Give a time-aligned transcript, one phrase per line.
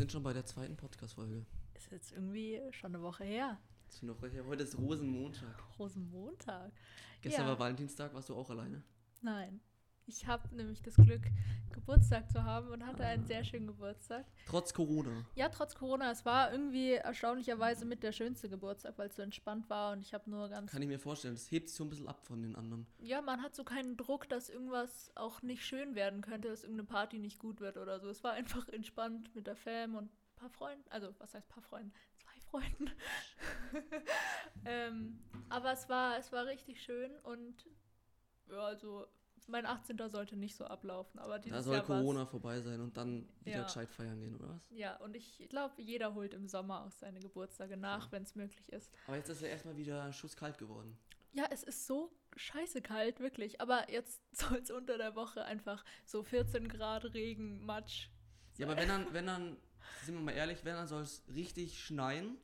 [0.00, 1.44] sind schon bei der zweiten Podcast-Folge.
[1.74, 3.58] Ist jetzt irgendwie schon eine Woche her.
[3.86, 5.62] Ist noch, heute ist Rosenmontag.
[5.78, 6.72] Rosenmontag.
[7.20, 7.48] Gestern Ja.
[7.48, 8.82] war Valentinstag, warst du auch alleine?
[9.20, 9.60] Nein.
[10.10, 11.22] Ich habe nämlich das Glück,
[11.72, 13.26] Geburtstag zu haben und hatte einen Ah.
[13.28, 14.26] sehr schönen Geburtstag.
[14.46, 15.24] Trotz Corona.
[15.36, 19.70] Ja, trotz Corona, es war irgendwie erstaunlicherweise mit der schönste Geburtstag, weil es so entspannt
[19.70, 20.72] war und ich habe nur ganz.
[20.72, 21.34] Kann ich mir vorstellen.
[21.34, 22.88] Das hebt sich so ein bisschen ab von den anderen.
[22.98, 26.88] Ja, man hat so keinen Druck, dass irgendwas auch nicht schön werden könnte, dass irgendeine
[26.88, 28.08] Party nicht gut wird oder so.
[28.10, 30.84] Es war einfach entspannt mit der Fam und ein paar Freunden.
[30.90, 31.92] Also, was heißt paar Freunden?
[32.18, 32.90] Zwei Freunden.
[34.64, 37.64] ähm, aber es war, es war richtig schön und
[38.50, 39.06] ja, also
[39.48, 39.98] mein 18.
[40.08, 43.58] sollte nicht so ablaufen, aber dieses Da soll Jahr Corona vorbei sein und dann wieder
[43.58, 43.62] Ja.
[43.64, 44.68] gescheit feiern gehen, oder was?
[44.70, 48.72] Ja, und ich glaube, jeder holt im Sommer auch seine Geburtstage nach, wenn es möglich
[48.72, 48.90] ist.
[49.06, 50.96] Aber jetzt ist ja erstmal wieder schusskalt geworden.
[51.32, 53.60] Ja, es ist so scheiße kalt, wirklich.
[53.60, 58.08] Aber jetzt soll es unter der Woche einfach so 14 Grad Regen, Matsch.
[58.58, 59.56] Ja, aber wenn dann, wenn dann,
[60.04, 62.36] sind wir mal ehrlich, wenn dann soll es richtig schneien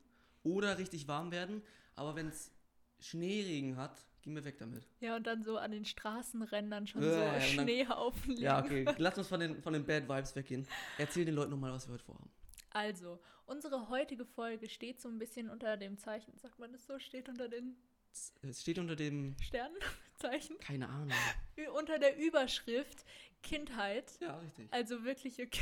[0.43, 1.61] oder richtig warm werden.
[1.95, 2.51] Aber wenn es
[2.99, 4.85] Schneeregen hat, gehen wir weg damit.
[4.99, 8.41] Ja, und dann so an den Straßenrändern schon Äh, so dann- Schneehaufen liegen.
[8.43, 8.85] Ja, okay.
[8.97, 10.67] Lass uns von den, von den Bad Vibes weggehen.
[10.97, 12.29] Erzähl den Leuten nochmal, was wir heute vorhaben.
[12.71, 16.99] Also, unsere heutige Folge steht so ein bisschen unter dem Zeichen, sagt man das so,
[16.99, 17.77] steht unter den
[18.11, 21.17] Es- steht unter dem, Sternenzeichen, keine Ahnung.
[21.73, 23.05] Unter der Überschrift
[23.41, 24.11] Kindheit.
[24.19, 24.67] Ja, richtig.
[24.71, 25.61] Also wirkliche Ki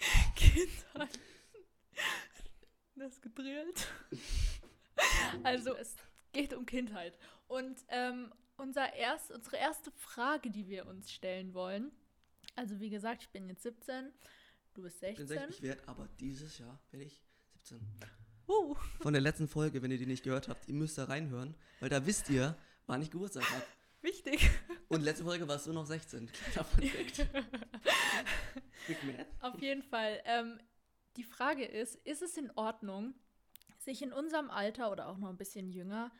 [0.34, 1.20] Kindheit.
[2.96, 3.86] Das gedrillt.
[5.42, 5.96] Also es
[6.32, 7.18] geht um Kindheit.
[7.46, 11.92] Und ähm, unser erst, unsere erste Frage, die wir uns stellen wollen,
[12.56, 14.10] also wie gesagt, ich bin jetzt 17,
[14.74, 15.48] du bist Ich bin 16.
[15.48, 17.22] 60 wert, aber dieses Jahr werde ich
[17.64, 17.80] 17.
[18.48, 21.54] Uh, Von der letzten Folge, wenn ihr die nicht gehört habt, ihr müsst da reinhören,
[21.80, 23.64] weil da wisst ihr, wann ich Geburtstag habe.
[24.02, 24.50] wichtig.
[24.88, 26.26] Und letzte Folge warst du noch 16.
[26.26, 27.26] Kleiner Funfact.
[29.40, 30.20] Auf jeden Fall.
[30.24, 30.58] Ähm,
[31.16, 33.14] die Frage ist, ist es in Ordnung,
[33.84, 36.10] sich in unserem Alter oder auch noch ein bisschen jünger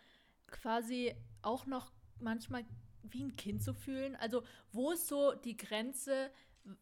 [0.53, 2.65] quasi auch noch manchmal
[3.03, 4.17] wie ein Kind zu fühlen?
[4.17, 6.31] Also wo ist so die Grenze,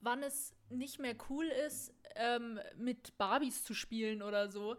[0.01, 4.77] wann es nicht mehr cool ist, ähm, mit Barbies zu spielen oder so?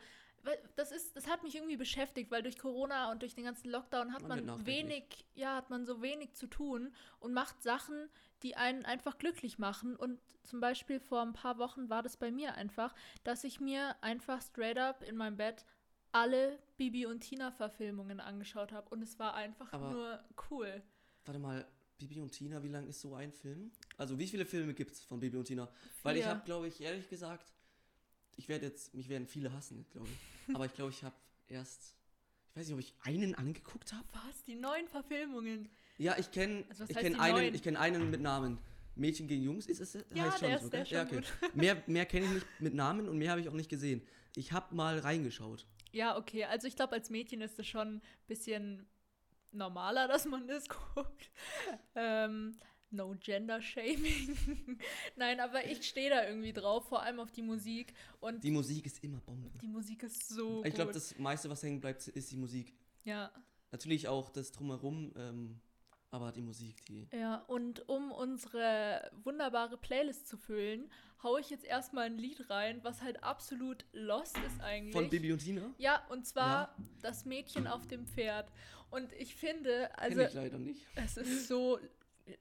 [0.75, 4.11] Das, ist, das hat mich irgendwie beschäftigt, weil durch Corona und durch den ganzen Lockdown
[4.11, 8.09] hat Man man wenig, ja, hat man so wenig zu tun und macht Sachen,
[8.41, 9.95] die einen einfach glücklich machen.
[9.95, 13.95] Und zum Beispiel vor ein paar Wochen war das bei mir einfach, dass ich mir
[14.01, 15.63] einfach straight up in meinem Bett
[16.11, 18.89] alle Bibi und Tina-Verfilmungen angeschaut habe.
[18.89, 20.81] Und es war einfach Aber- nur cool.
[21.25, 21.65] Warte mal,
[21.97, 23.71] Bibi und Tina, wie lang ist so ein Film?
[23.97, 25.69] Also wie viele Filme gibt es von Bibi und Tina?
[26.03, 26.31] Weil ich Vier.
[26.31, 27.53] habe, glaube ich, ehrlich gesagt,
[28.37, 30.55] ich werde jetzt, mich werden viele hassen, glaube ich.
[30.55, 31.15] Aber ich glaube, ich habe
[31.47, 31.93] erst,
[32.49, 34.05] ich weiß nicht, ob ich einen angeguckt habe.
[34.13, 34.43] Was?
[34.43, 35.69] Die neuen Verfilmungen?
[35.99, 37.53] Ja, ich kenne, Also ich die einen, neuen?
[37.53, 38.57] ich kenne einen mit Namen.
[38.95, 39.93] Mädchen gegen Jungs, ist es?
[40.13, 41.25] Ja, heißt der so, ist- der schon gut.
[41.53, 44.01] Mehr, mehr kenne ich nicht mit Namen und mehr habe ich auch nicht gesehen.
[44.35, 45.65] Ich habe mal reingeschaut.
[45.91, 46.45] Ja, okay.
[46.45, 48.85] Also ich glaube, als Mädchen ist es schon ein bisschen
[49.51, 51.29] normaler, dass man das guckt.
[51.95, 52.55] Ähm,
[52.89, 54.37] no Gender Shaming.
[55.15, 57.93] Nein, aber ich stehe da irgendwie drauf, vor allem auf die Musik.
[58.19, 59.49] Und Die die, Musik ist immer Bombe.
[59.63, 62.73] Musik ist so Ich glaube, das meiste, was hängen bleibt, ist die Musik.
[63.03, 63.31] ja,
[63.71, 65.61] Natürlich auch das Drumherum, ähm,
[66.11, 67.07] aber die Musik, die.
[67.13, 67.37] ja.
[67.47, 70.91] Und um unsere wunderbare Playlist zu füllen,
[71.23, 74.93] haue ich jetzt erstmal ein Lied rein, was halt absolut lost ist eigentlich.
[74.93, 75.73] Von Bibi und Tina?
[75.77, 78.51] Ja, und zwar das Mädchen auf dem Pferd.
[78.89, 80.85] Und ich finde, also Kenn ich leider nicht.
[80.95, 81.79] Es ist so,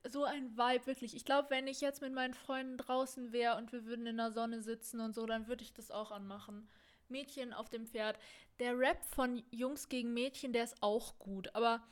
[0.09, 1.15] so ein Vibe, wirklich.
[1.15, 4.33] Ich glaube, wenn ich jetzt mit meinen Freunden draußen wäre und wir würden in der
[4.33, 6.69] Sonne sitzen und so, dann würde ich das auch anmachen.
[7.09, 8.19] Mädchen auf dem Pferd.
[8.59, 11.55] Der Rap von Jungs gegen Mädchen, der ist auch gut.
[11.55, 11.83] Aber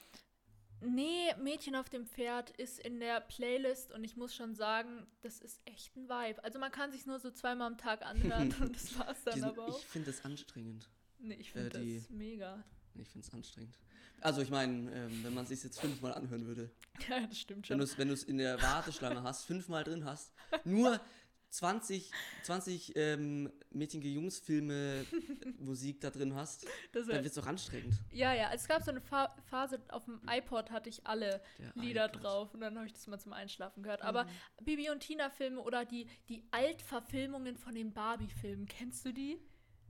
[0.81, 5.41] nee, Mädchen auf dem Pferd ist in der Playlist und ich muss schon sagen, das
[5.41, 6.43] ist echt ein Vibe.
[6.45, 9.49] Also man kann sich nur so zweimal am Tag anhören und das war's dann Diesen,
[9.49, 9.79] aber auch.
[9.79, 10.89] ich finde es anstrengend.
[11.19, 12.65] Nee, ich finde äh, das mega.
[12.95, 13.79] Ich finde es anstrengend.
[14.21, 16.71] Also ich meine, ähm, wenn man es sich jetzt fünfmal anhören würde,
[17.09, 17.79] Ja, das stimmt wenn schon.
[17.79, 20.33] du es wenn du's in der Warteschlange hast, fünfmal drin hast,
[20.65, 21.01] nur
[21.51, 22.11] 20,
[22.43, 25.05] 20 ähm, Mädchen gegen Jungs Filme
[25.59, 27.95] Musik da drin hast, Das dann wird es doch anstrengend.
[28.13, 31.73] Ja, ja, es gab so eine Fa Phase, auf dem iPod hatte ich alle Der
[31.75, 32.23] Lieder iPod.
[32.23, 34.03] drauf und dann habe ich das mal zum Einschlafen gehört.
[34.03, 34.27] Aber
[34.65, 39.39] Bibi und Tina-Filme oder die, die Altverfilmungen von den Barbie-Filmen, kennst du die?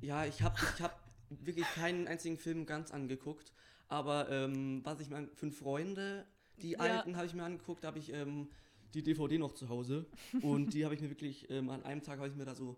[0.00, 1.00] Ja, ich habe ich hab
[1.30, 3.52] wirklich keinen einzigen Film ganz angeguckt,
[3.88, 6.26] aber ähm, was ich meine, Fünf Freunde,
[6.62, 6.78] die Ja.
[6.78, 8.50] alten habe ich mir angeguckt, da habe ich ähm,
[8.94, 10.06] die DVD noch zu Hause
[10.42, 12.76] und die habe ich mir wirklich, ähm, an einem Tag habe ich mir da so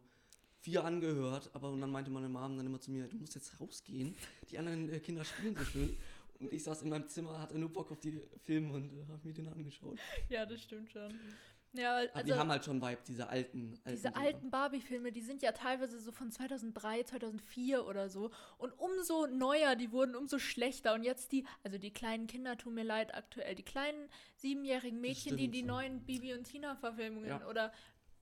[0.61, 3.61] vier angehört, aber und dann meinte meine Mom dann immer zu mir, du musst jetzt
[3.61, 4.15] rausgehen,
[4.51, 5.97] die anderen äh, Kinder spielen so schön.
[6.39, 9.21] Und ich saß in meinem Zimmer, hatte nur Bock auf die Filme und äh, habe
[9.23, 9.99] mir den angeschaut.
[10.31, 11.13] Ja, das stimmt schon.
[11.73, 13.79] Ja, Aber also die haben halt schon Vibe, diese alten.
[13.85, 14.17] alten diese Dinger.
[14.17, 18.31] alten Barbie-Filme, die sind ja teilweise so von 2003, 2004 oder so.
[18.59, 20.95] Und umso neuer die wurden, umso schlechter.
[20.95, 25.37] Und jetzt die, also die kleinen Kinder tun mir leid aktuell, die kleinen siebenjährigen Mädchen,
[25.37, 27.47] die die neuen Bibi und Tina-Verfilmungen Ja.
[27.47, 27.73] oder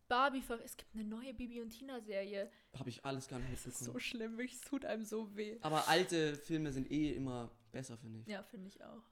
[0.08, 2.50] Barbie, es gibt eine neue Bibi und Tina-Serie.
[2.78, 5.58] Habe ich alles gar nicht Das ist so schlimm, wirklich, es tut einem so weh.
[5.60, 8.26] Aber alte Filme sind eh immer besser, finde ich.
[8.26, 9.02] Ja, finde ich auch.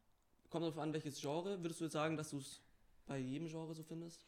[0.49, 1.61] Kommt darauf an, welches Genre.
[1.62, 2.62] Würdest du jetzt sagen, dass du es
[3.06, 4.20] bei jedem Genre so findest?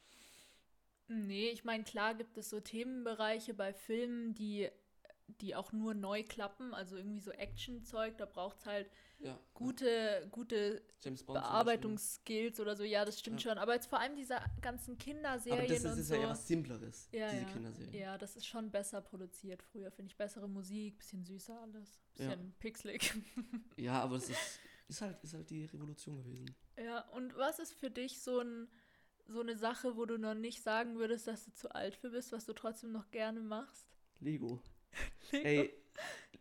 [1.09, 4.69] Nee, ich meine, klar gibt es so Themenbereiche bei Filmen, die,
[5.41, 8.91] die auch nur neu klappen, also irgendwie so Action-Zeug, da braucht es halt
[9.21, 9.39] Ja.
[9.55, 11.17] gute, gute Bond.
[11.19, 13.51] zum Bearbeitungsskills oder so, ja, das stimmt Ja.
[13.51, 13.59] schon.
[13.59, 14.99] Aber jetzt vor allem diese ganzen.
[14.99, 16.15] Kinderserien Aber das ist, und ist so.
[16.15, 17.49] ja eher was Simpleres, Ja, diese ja.
[17.53, 17.95] Kinderserien.
[17.95, 20.17] ja, das ist schon besser produziert früher, finde ich.
[20.19, 22.29] Bessere Musik, bisschen süßer alles, Ja.
[22.29, 23.15] bisschen pixelig.
[23.79, 26.55] Ja, aber es ist, ist, halt, ist halt die Revolution gewesen.
[26.77, 28.69] ja, und was ist für dich so ein
[29.31, 32.33] so eine Sache, wo du noch nicht sagen würdest, dass du zu alt für bist,
[32.33, 33.87] was du trotzdem noch gerne machst?
[34.21, 34.63] Lego.
[35.33, 35.45] Lego?
[35.47, 35.75] Ey,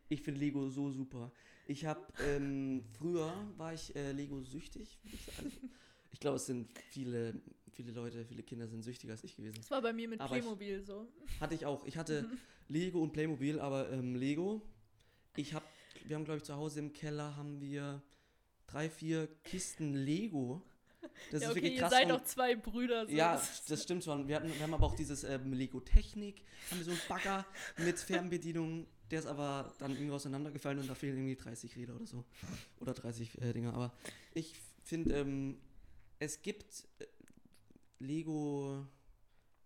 [0.07, 1.33] ich finde Lego so super.
[1.65, 4.97] Ich habe, ähm, früher war ich äh, Lego süchtig.
[5.03, 5.51] würd ich sagen.
[6.13, 7.39] Ich glaube, es sind viele,
[7.73, 9.57] viele Leute, viele Kinder sind süchtiger als ich gewesen.
[9.57, 11.07] Das war bei mir mit Aber ich- Playmobil so.
[11.41, 11.85] Hatte ich auch.
[11.85, 12.37] Ich hatte Mhm.
[12.69, 14.61] Lego und Playmobil, aber ähm, Lego.
[15.35, 15.65] Ich habe,
[16.05, 18.01] wir haben glaube ich zu Hause im Keller haben wir
[18.67, 20.61] drei, vier Kisten Lego.
[21.31, 21.91] Das ja, ist okay, wirklich ihr krass.
[21.91, 23.05] seid und- auch zwei Brüder.
[23.07, 23.11] So.
[23.13, 24.27] ja, das stimmt schon.
[24.27, 27.45] Wir, hatten, wir haben aber auch dieses ähm, Lego Technik, haben wir so einen Bagger
[27.77, 32.05] mit Fernbedienung, der ist aber dann irgendwie auseinandergefallen und da fehlen irgendwie 30 Räder oder
[32.05, 32.25] so.
[32.79, 33.73] Oder 30 äh, Dinger.
[33.73, 33.93] Aber
[34.33, 34.53] ich
[34.83, 35.57] finde, ähm,
[36.19, 37.05] es gibt äh,
[37.99, 38.85] Lego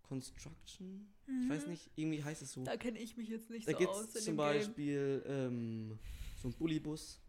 [0.03, 1.07] Construction.
[1.43, 1.71] Ich weiß Mhm.
[1.71, 2.63] nicht, irgendwie heißt es so.
[2.63, 4.37] Da kenne ich mich jetzt nicht Da so gibt aus es in zum dem Game.
[4.37, 5.99] Beispiel ähm,
[6.41, 7.19] so einen Bullybus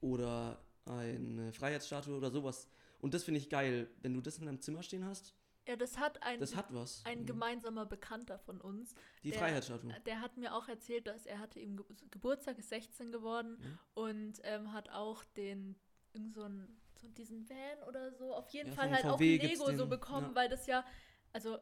[0.00, 2.68] oder eine Freiheitsstatue oder sowas.
[3.00, 5.34] Und das finde ich geil, wenn du das in deinem Zimmer stehen hast.
[5.66, 7.02] Ja, das hat ein, Das hat was.
[7.06, 7.26] ein Mhm.
[7.26, 8.94] gemeinsamer Bekannter von uns.
[9.22, 9.94] Die der- Freiheitsstatue.
[10.04, 13.78] Der hat mir auch erzählt, dass er hatte eben Ge Geburtstag, ist 16 geworden Mhm.
[13.94, 15.74] und ähm, hat auch den
[16.12, 19.38] irgend so, einen, so diesen Van oder so, auf jeden Ja, Fall halt auch VW
[19.38, 20.34] gibt's Lego so den, bekommen, ja.
[20.34, 20.84] weil das ja,
[21.32, 21.58] also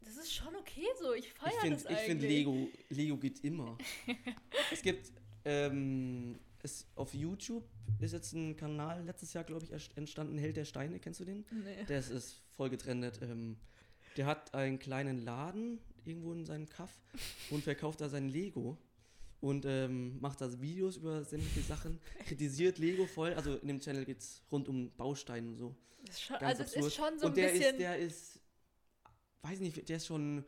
[0.00, 1.12] das ist schon okay so.
[1.14, 2.06] Ich Ich feiere finde, das ich eigentlich.
[2.06, 3.78] find Lego, Lego geht immer.
[4.72, 5.12] es gibt,
[5.44, 7.64] ähm, es, auf YouTube
[7.98, 11.44] ist jetzt ein Kanal, letztes Jahr, glaube ich, entstanden, Held der Steine, kennst du den?
[11.50, 11.84] Nee.
[11.88, 13.20] Das ist voll getrennt.
[13.22, 13.56] Ähm,
[14.16, 16.92] der hat einen kleinen Laden irgendwo in seinem Kaff
[17.50, 18.76] und verkauft da sein Lego
[19.40, 23.34] und ähm, macht da Videos über sämtliche Sachen, kritisiert Lego voll.
[23.34, 25.74] Also in dem Channel geht es rund um Bausteine und so.
[26.08, 26.86] Ist schon, also es absurd.
[26.86, 27.72] ist schon so und ein der bisschen.
[27.72, 28.40] ist, der ist,
[29.42, 30.44] weiß nicht, der ist schon,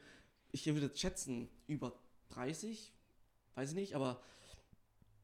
[0.52, 1.98] ich würde schätzen, über
[2.30, 2.92] 30,
[3.54, 4.22] weiß ich nicht, aber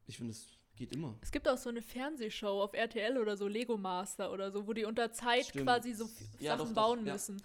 [0.07, 1.17] ich finde, es geht immer.
[1.21, 4.73] es gibt auch so eine Fernsehshow auf RTL oder so, Lego Master oder so, wo
[4.73, 5.65] die unter Zeit Stimmt.
[5.65, 7.13] quasi so Ja, Sachen doch, doch, bauen ja.
[7.13, 7.41] müssen.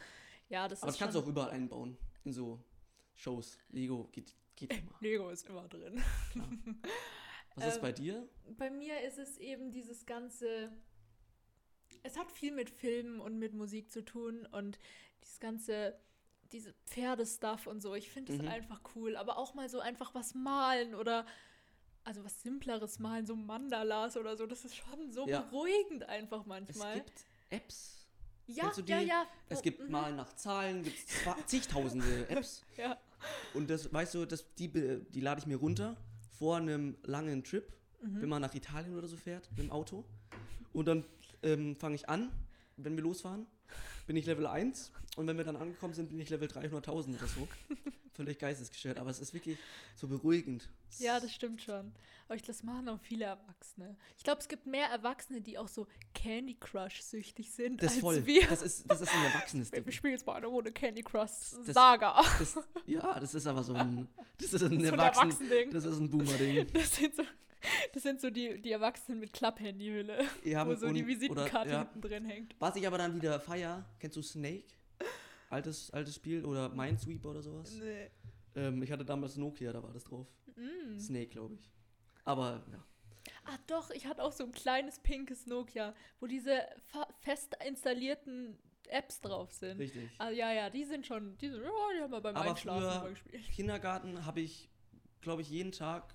[0.49, 2.59] Ja, das Aber ist das kannst du auch überall einbauen, in so
[3.15, 3.59] Shows.
[3.71, 4.93] Lego geht, geht immer.
[5.01, 6.03] Lego ist immer drin.
[7.57, 8.29] Was ist Ähm, bei dir?
[8.57, 10.73] Bei mir ist es eben dieses ganze.
[12.03, 14.79] Es hat viel mit Filmen und mit Musik zu tun und
[15.23, 15.99] dieses ganze,
[16.53, 17.95] diese Pferdestuff und so.
[17.95, 18.49] Ich finde es Mhm.
[18.49, 19.17] einfach cool.
[19.17, 21.27] Aber auch mal so einfach was malen oder
[22.05, 24.47] also was simpleres malen, so Mandalas oder so.
[24.47, 25.41] Das ist schon so Ja.
[25.43, 26.95] beruhigend einfach Es manchmal.
[26.97, 28.07] gibt Apps.
[28.47, 29.27] ja, ja, ja.
[29.49, 31.07] Es gibt mhm, mal nach Zahlen, gibt es
[31.47, 32.65] zigtausende Apps.
[32.77, 32.99] Ja.
[33.55, 35.97] Und das, weißt du, das, die, die lade ich mir runter
[36.39, 37.71] vor einem langen Trip,
[38.03, 38.23] Mhm.
[38.23, 40.05] wenn man nach Italien oder so fährt, mit dem Auto.
[40.73, 41.05] Und dann
[41.43, 42.33] ähm, fange ich an,
[42.79, 43.47] wenn wir losfahren,
[44.07, 44.91] bin ich Level 1.
[45.17, 47.47] Und wenn wir dann angekommen sind, bin ich Level 300.000 oder so.
[48.13, 48.99] Völlig geistesgestört.
[48.99, 49.57] Aber es ist wirklich
[49.97, 50.69] so beruhigend.
[50.99, 51.93] Ja, das stimmt schon.
[52.27, 53.97] Aber ich das machen auch viele Erwachsene.
[54.19, 58.01] Ich glaube, es gibt mehr Erwachsene, die auch so Candy Crush süchtig sind Das als
[58.01, 58.27] voll.
[58.27, 58.47] wir.
[58.49, 59.85] Das ist, das ist ein erwachsenes Ding.
[59.87, 61.31] Wir spielen jetzt mal eine Runde Candy Crush
[61.65, 62.23] Das- Saga.
[62.39, 64.07] Das, ja, das ist aber so ein.
[64.39, 65.71] Das ist ein, So Erwachsen, Erwachsending.
[65.71, 66.67] Das ist ein Boomer-Ding.
[66.73, 67.23] Das sind so,
[67.93, 71.71] das sind so die, die Erwachsenen mit Klapphandyhülle, Ja, wo so die und- Visitenkarte oder,
[71.71, 71.79] ja.
[71.81, 72.57] hinten drin hängt.
[72.59, 74.65] Was ich aber dann wieder feier, kennst du Snake?
[75.51, 77.75] Altes, altes Spiel oder Minesweeper oder sowas?
[77.75, 78.09] Nee.
[78.55, 80.27] Ähm, ich hatte damals Nokia, da war das drauf.
[80.57, 80.99] Mm.
[80.99, 81.71] Snake, glaube ich.
[82.25, 82.85] Aber ja.
[83.45, 86.61] Ah doch, ich hatte auch so ein kleines pinkes Nokia, wo diese
[87.21, 89.79] fest installierten Apps drauf sind.
[89.79, 90.09] Richtig.
[90.19, 92.83] Ah, ja, ja, die sind schon, die, sind, ja, die haben wir beim Aber Einschlafen
[92.83, 93.45] früher- immer gespielt.
[93.53, 94.69] Kindergarten habe ich,
[95.21, 96.15] glaube ich, jeden Tag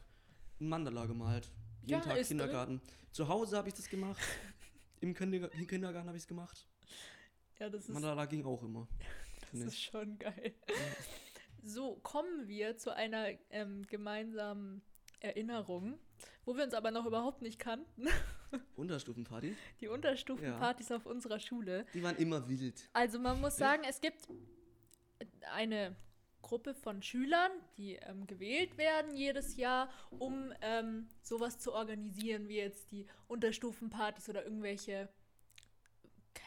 [0.59, 1.51] ein Mandala gemalt.
[1.81, 2.37] Jeden Ja, Tag ist drin.
[2.39, 2.81] Kindergarten.
[3.11, 4.21] Zu Hause habe ich das gemacht.
[5.01, 6.67] Im Kindergarten habe ich es gemacht.
[7.59, 8.87] Ja, das ist, Mandala ging auch immer.
[9.51, 10.53] das ist schon geil.
[11.67, 14.83] So, kommen wir zu einer ähm, gemeinsamen
[15.19, 15.97] Erinnerung,
[16.45, 18.05] wo wir uns aber noch überhaupt nicht kannten.
[18.75, 19.55] Unterstufenparty.
[19.81, 21.87] Die Unterstufenpartys auf unserer Schule.
[21.95, 22.87] Die waren immer wild.
[22.93, 24.27] Also man muss sagen, es gibt
[25.53, 25.95] eine
[26.45, 32.57] Gruppe von Schülern, die ähm, gewählt werden jedes Jahr, um ähm, sowas zu organisieren, wie
[32.57, 35.09] jetzt die Unterstufenpartys oder irgendwelche,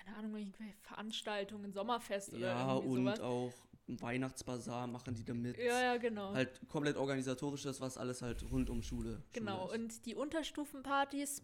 [0.09, 3.21] keine Ahnung, irgendwelche Veranstaltungen, Sommerfest oder Ja, irgendwie und sowas.
[3.21, 3.53] auch
[3.89, 5.57] ein Weihnachtsbazar machen die damit.
[5.59, 6.35] Ja, ja, genau.
[6.35, 9.23] Halt komplett organisatorisches, was alles halt rund um Schule.
[9.33, 11.43] Genau, Schule und die Unterstufenpartys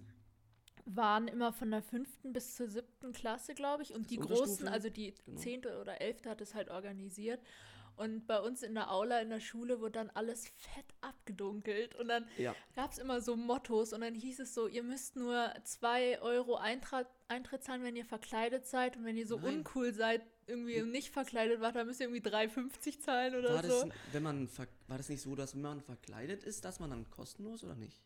[0.87, 3.95] waren immer von der fünften bis zur siebten Klasse, glaube ich.
[3.95, 5.41] Und die großen, also die genau.
[5.41, 7.41] zehnte oder elfte hat es halt organisiert.
[7.97, 11.95] Und bei uns in der Aula in der Schule wurde dann alles fett abgedunkelt.
[11.95, 12.55] Und dann Ja.
[12.75, 16.57] gab es immer so Mottos und dann hieß es so, ihr müsst nur 2 Euro
[16.57, 18.97] Eintritt, Eintritt zahlen, wenn ihr verkleidet seid.
[18.97, 19.59] Und wenn ihr so Nein.
[19.59, 23.87] uncool seid, irgendwie nicht verkleidet wart, dann müsst ihr irgendwie 3,50 zahlen oder War so.
[23.87, 24.49] das, wenn man
[24.89, 28.03] war das nicht so, dass wenn man verkleidet ist, dass man dann kostenlos oder nicht?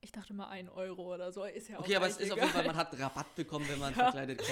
[0.00, 1.44] Ich dachte mal 1 Euro oder so.
[1.44, 2.74] Ist ja auch Okay, aber es ist auf jeden Fall, egal.
[2.74, 4.04] man hat Rabatt bekommen, wenn man Ja.
[4.04, 4.50] verkleidet ist.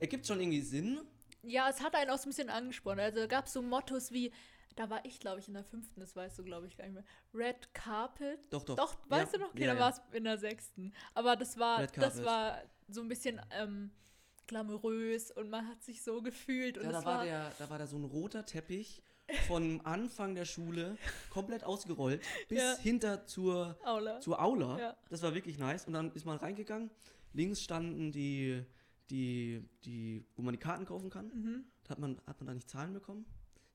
[0.00, 1.00] Ergibt schon irgendwie Sinn.
[1.48, 3.00] Ja, es hat einen auch so ein bisschen angesprochen.
[3.00, 4.32] Also gab es so Mottos wie,
[4.76, 6.94] da war ich, glaube ich, in der fünften, das weißt du, glaube ich, gar nicht
[6.94, 7.04] mehr.
[7.34, 8.40] Red Carpet.
[8.52, 8.76] Doch, doch.
[8.76, 9.48] Doch, weißt du noch?
[9.50, 9.80] Okay, ja, ja.
[9.80, 10.92] war es in der sechsten.
[11.14, 13.90] Aber das war, das war so ein bisschen ähm,
[14.46, 16.78] glamourös und man hat sich so gefühlt.
[16.78, 19.02] Und Ja, da war, war, der, da war da so ein roter Teppich
[19.46, 20.96] vom Anfang der Schule
[21.30, 22.76] komplett ausgerollt bis Ja.
[22.78, 24.20] hinter zur, Aula.
[24.20, 24.78] zur Aula.
[24.78, 24.96] Ja.
[25.10, 25.86] Das war wirklich nice.
[25.86, 26.90] Und dann ist man reingegangen.
[27.34, 28.64] Links standen die,
[29.10, 31.26] die, die wo man die Karten kaufen kann.
[31.28, 31.64] Mhm.
[31.84, 33.26] Da hat man, hat man da nicht Zahlen bekommen.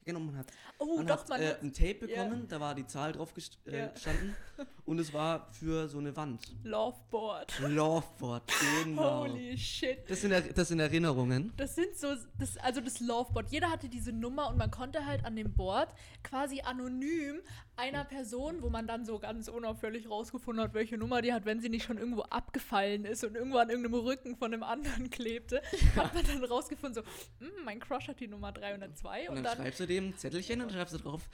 [0.06, 0.48] Genau, man hat,
[0.80, 2.24] Oh, man doch, hat man äh, hat ein Tape ja.
[2.24, 3.88] bekommen, da war die Zahl drauf gest äh, Ja.
[3.88, 4.36] gestanden.
[4.86, 6.42] Und es war für so eine Wand.
[6.64, 7.58] Loveboard.
[7.60, 8.52] Loveboard,
[8.84, 9.22] genau.
[9.28, 10.00] Holy shit.
[10.10, 11.54] Das sind, er- das sind Erinnerungen.
[11.58, 12.08] Das sind so,
[12.38, 13.50] das, also das Loveboard.
[13.52, 15.90] Jeder hatte diese Nummer und man konnte halt an dem Board
[16.24, 17.40] quasi anonym
[17.76, 21.60] einer Person, wo man dann so ganz unauffällig rausgefunden hat, welche Nummer die hat, wenn
[21.62, 25.62] sie nicht schon irgendwo abgefallen ist und irgendwo an irgendeinem Rücken von einem anderen klebte,
[25.96, 27.10] hat man dann rausgefunden, so,
[27.44, 30.62] "Hm, mein Crush hat die Nummer 302 Und und, dann, dann, schreibst du dem Zettelchen
[30.62, 31.30] und schreibst du drauf,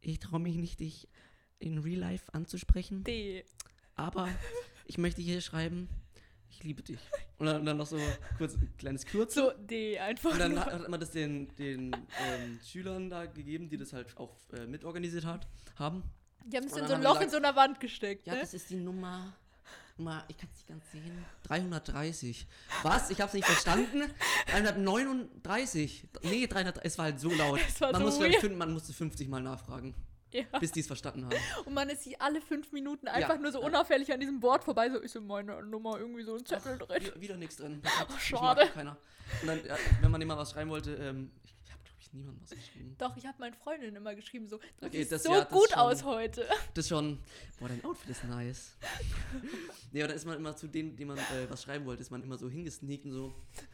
[0.00, 1.08] ich traue mich nicht, dich
[1.58, 3.44] in Real Life anzusprechen, D.
[3.94, 4.28] aber
[4.86, 5.88] ich möchte hier schreiben,
[6.50, 6.98] ich liebe dich.
[7.38, 7.98] Und dann, dann noch so
[8.38, 9.44] kurz ein kleines Kürzel.
[9.44, 10.32] So, D einfach.
[10.32, 10.64] Und dann nur.
[10.64, 15.24] hat, man das den, den ähm, Schülern da gegeben, die das halt auch äh, mitorganisiert
[15.24, 16.04] hat, haben.
[16.44, 18.34] die haben es und in so ein Loch in gesagt, so einer Wand gesteckt, Ja,
[18.34, 18.40] ne?
[18.40, 19.34] das ist die Nummer.
[19.96, 21.24] Nummer, ich kann es nicht ganz sehen.
[21.44, 22.46] 330.
[22.82, 23.10] Was?
[23.10, 24.02] Ich habe es nicht verstanden.
[24.48, 26.08] 339.
[26.22, 26.84] Nee, 300.
[26.84, 27.60] Es war halt so laut.
[27.80, 28.56] Man, so musste, glaub ich, weird.
[28.56, 29.94] man musste 50 Mal nachfragen,
[30.32, 30.42] Ja.
[30.58, 31.36] bis die es verstanden haben.
[31.64, 33.66] Und man ist sie alle fünf Minuten einfach nur so ja.
[33.66, 37.00] unauffällig an diesem Board vorbei, so ist in meiner Nummer irgendwie so ein Zettel drin.
[37.00, 37.80] Wieder, wieder nichts drin.
[38.08, 38.68] Ach, schade.
[38.74, 38.96] Keiner.
[39.42, 41.53] Und dann, ja, wenn man immer was schreiben wollte, ähm, ich,
[42.14, 42.94] niemandem was geschrieben.
[42.98, 45.48] Doch, ich habe meinen Freundinnen immer geschrieben, so, du Okay, siehst das- so ja, das
[45.52, 45.78] gut schon.
[45.78, 46.46] aus heute.
[46.74, 47.18] Das schon,
[47.58, 48.76] boah, dein Outfit ist nice.
[49.92, 52.10] nee, aber da ist man immer zu denen, die man äh, was schreiben wollte, ist
[52.10, 53.26] man immer so hingesneakt und so.
[53.52, 53.66] Okay,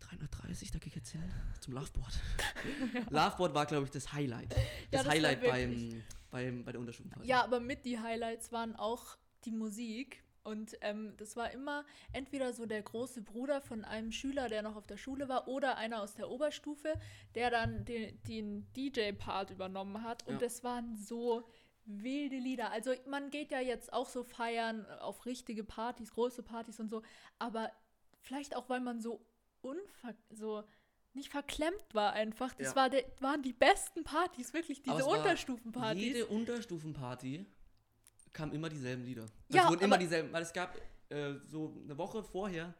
[0.00, 1.22] der hat die 330, da gehe ich jetzt hin.
[1.60, 2.12] Zum Loveboard.
[3.10, 4.52] Loveboard war, glaube ich, das Highlight.
[4.52, 7.26] Das, das war Highlight beim, beim, bei der Unterstufenparty.
[7.28, 10.22] Ja, aber mit die Highlights waren auch die Musik.
[10.42, 14.76] Und ähm, das war immer entweder so der große Bruder von einem Schüler, der noch
[14.76, 16.94] auf der Schule war, oder einer aus der Oberstufe,
[17.34, 20.26] der dann den, den DJ-Part übernommen hat.
[20.26, 20.38] Und Ja.
[20.40, 21.44] das waren so
[21.84, 22.70] wilde Lieder.
[22.70, 27.02] Also man geht ja jetzt auch so feiern auf richtige Partys, große Partys und so,
[27.38, 27.72] aber
[28.20, 29.20] vielleicht auch, weil man so
[29.60, 30.62] unver so
[31.12, 32.54] nicht verklemmt war einfach.
[32.54, 32.76] Das Ja.
[32.76, 36.02] war der, waren die besten Partys, wirklich diese Unterstufenpartys.
[36.02, 37.46] Jede Unterstufenparty
[38.32, 39.26] kamen immer dieselben Lieder.
[39.48, 40.76] Ja, es wurden immer dieselben, weil es gab
[41.10, 42.72] äh, so eine Woche vorher,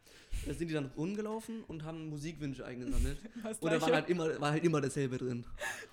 [0.47, 3.17] äh, sind die dann rumgelaufen und haben Musikwünsche eingesammelt.
[3.59, 5.45] Und da war halt immer, war halt immer dasselbe drin.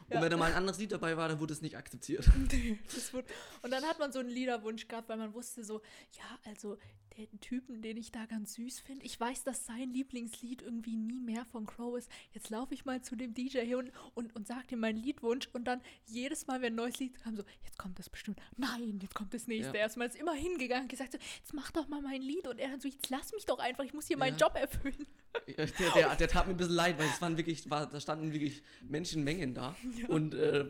[0.08, 0.16] Ja.
[0.16, 2.24] Und wenn da mal ein anderes Lied dabei war, dann wurde es nicht akzeptiert.
[2.94, 3.26] Das wurde,
[3.62, 6.78] und dann hat man so einen Liederwunsch gehabt, weil man wusste so, ja, also
[7.26, 11.20] den Typen, den ich da ganz süß finde, ich weiß, dass sein Lieblingslied irgendwie nie
[11.20, 12.10] mehr von Crow ist.
[12.32, 15.48] Jetzt laufe ich mal zu dem DJ hier und, und, und sag ihm meinen Liedwunsch
[15.52, 18.38] und dann jedes Mal, wenn ein neues Lied kam, so, jetzt kommt das bestimmt.
[18.56, 19.74] Nein, jetzt kommt das nächste.
[19.74, 19.80] Ja.
[19.82, 22.46] Erstmal ist immer hingegangen und gesagt so, jetzt mach doch mal mein Lied.
[22.46, 24.20] Und er dann so, jetzt lass mich doch einfach, ich muss hier Ja.
[24.20, 25.06] meinen Job erfüllen.
[25.46, 28.00] Ja, Der, der, der tat mir ein bisschen leid, weil es waren wirklich, war, da
[28.00, 29.74] standen wirklich Menschenmengen da.
[30.08, 30.66] Und äh,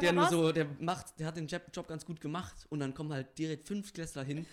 [0.00, 2.94] der nur so, der macht, der hat den Job, Job ganz gut gemacht und dann
[2.94, 4.46] kommen halt direkt fünf Klässler hin.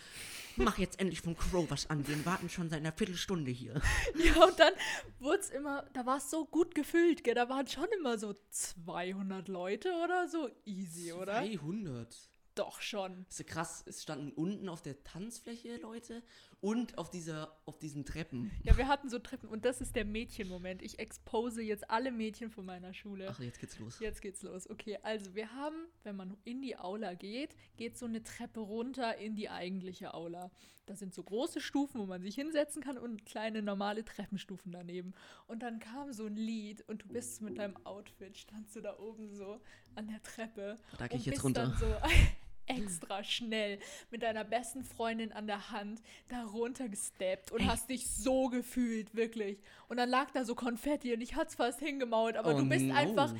[0.55, 3.81] Mach jetzt endlich von Crow was an, wir warten schon seit einer Viertelstunde hier.
[4.15, 4.73] Ja, und dann
[5.19, 7.35] wurde es immer, da war es so gut gefüllt, gell?
[7.35, 10.49] Da waren schon immer so 200 Leute oder so.
[10.65, 11.35] Easy, oder?
[11.35, 12.29] 200.
[12.55, 13.25] Doch schon.
[13.25, 16.23] Das ist ja krass, es standen unten auf der Tanzfläche Leute
[16.61, 18.51] Und auf, dieser, auf diesen Treppen.
[18.63, 20.81] Ja, wir hatten so Treppen und das ist der Mädchenmoment.
[20.81, 23.27] Ich expose jetzt alle Mädchen von meiner Schule.
[23.29, 23.99] Ach, jetzt geht's los.
[23.99, 24.69] Jetzt geht's los.
[24.69, 29.17] Okay, also wir haben, wenn man in die Aula geht, geht so eine Treppe runter
[29.17, 30.51] in die eigentliche Aula.
[30.89, 35.13] Da sind so große Stufen, wo man sich hinsetzen kann und kleine normale Treppenstufen daneben.
[35.45, 38.97] Und dann kam so ein Lied und du bist mit deinem Outfit, standst du da
[38.97, 39.61] oben so
[39.95, 40.77] an der Treppe.
[40.97, 41.63] Da gehe ich jetzt runter.
[41.67, 41.85] Dann so
[42.65, 43.79] extra schnell
[44.11, 47.69] mit deiner besten Freundin an der Hand da runtergesteppt und Echt?
[47.69, 49.59] hast dich so gefühlt, wirklich.
[49.87, 52.85] Und dann lag da so Konfetti und ich hat's fast hingemaut, aber Oh du bist
[52.85, 52.93] no.
[52.93, 53.33] einfach,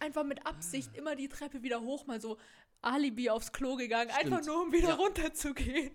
[0.00, 2.38] einfach mit Absicht immer die Treppe wieder hoch, mal so
[2.80, 4.46] Alibi aufs Klo gegangen, einfach Stimmt.
[4.46, 4.94] nur um wieder Ja.
[4.94, 5.90] runterzugehen.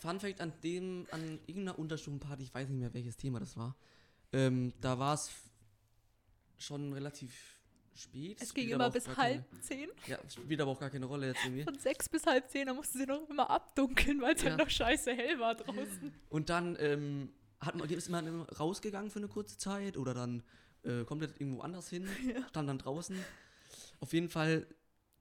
[0.00, 3.76] Fun Fact an dem, an irgendeiner Unterstufenparty, ich weiß nicht mehr, welches Thema das war.
[4.32, 5.30] Ähm, da war es
[6.58, 7.53] schon relativ
[7.94, 8.40] spät.
[8.40, 9.16] Es ging immer bis halb
[9.50, 9.88] Keine, zehn.
[10.06, 11.64] ja, spielt aber auch gar keine Rolle jetzt irgendwie.
[11.64, 14.50] Von sechs bis halb zehn, da mussten sie noch immer abdunkeln, weil es Ja.
[14.50, 16.12] halt noch scheiße hell war draußen.
[16.30, 20.42] Und dann ähm, hat man, ist man immer rausgegangen für eine kurze Zeit oder dann
[20.82, 22.06] äh, komplett irgendwo anders hin,
[22.50, 23.16] stand dann draußen.
[24.00, 24.66] Auf jeden Fall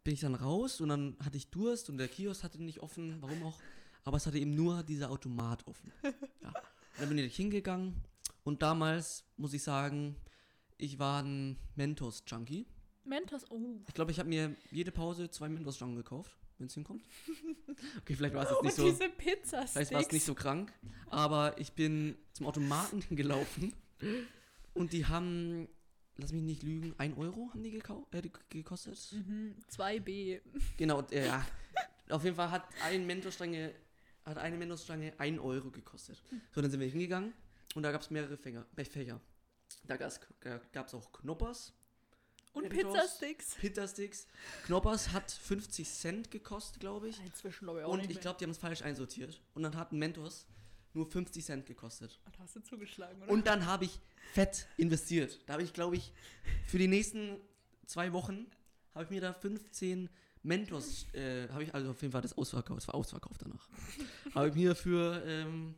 [0.03, 3.21] bin ich dann raus und dann hatte ich Durst und der Kiosk hatte nicht offen,
[3.21, 3.59] warum auch.
[4.03, 5.91] Aber es hatte eben nur dieser Automat offen.
[6.41, 6.51] Ja.
[6.99, 7.95] Dann bin ich hingegangen
[8.43, 10.15] und damals muss ich sagen,
[10.83, 12.67] ich war ein Mentos-Junkie.
[13.05, 13.79] Mentos, oh.
[13.87, 17.03] Ich glaube, ich habe mir jede Pause zwei Mentos-Stangen gekauft, wenn es hinkommt.
[18.01, 18.89] Okay, vielleicht war es jetzt Und nicht so.
[18.89, 19.71] diese Pizzasticks.
[19.71, 20.71] Vielleicht war es nicht so krank,
[21.07, 23.73] aber ich bin zum Automaten gelaufen
[24.73, 25.67] und die haben,
[26.17, 28.99] lass mich nicht lügen, 1 Euro haben die, gekau äh, gekostet.
[29.11, 30.41] Mhm, 2B.
[30.77, 31.45] Genau, und, äh, ja.
[32.09, 33.73] Auf jeden Fall hat ein Mentorstange,
[34.23, 36.21] hat eine Mentorstange 1 Euro gekostet.
[36.51, 37.33] So, dann sind wir hingegangen
[37.75, 39.19] und da gab es mehrere Fänger, äh, Fächer.
[39.87, 41.73] Da gab es auch Knoppers,
[42.53, 42.69] Und.
[42.69, 43.55] Pizzasticks.
[43.55, 44.27] Pizzasticks.
[44.65, 47.19] Knoppers hat 50 Cent gekostet, glaube ich.
[47.25, 49.41] Inzwischen glaube ich auch Und ich glaube, die haben es falsch einsortiert.
[49.53, 50.45] Und dann hat Mentos
[50.93, 52.19] nur 50 Cent gekostet.
[52.25, 53.31] Ah, Da hast du zugeschlagen, oder?
[53.31, 53.99] Und dann habe ich
[54.33, 55.39] fett investiert.
[55.47, 56.13] Da habe ich, glaube ich,
[56.67, 57.37] für die nächsten
[57.87, 58.45] zwei Wochen
[58.93, 60.09] habe ich mir da 15
[60.43, 63.67] Mentos, äh, habe ich also auf jeden Fall das ausverkauft, es war ausverkauft danach.
[64.35, 65.73] habe ich mir für ähm,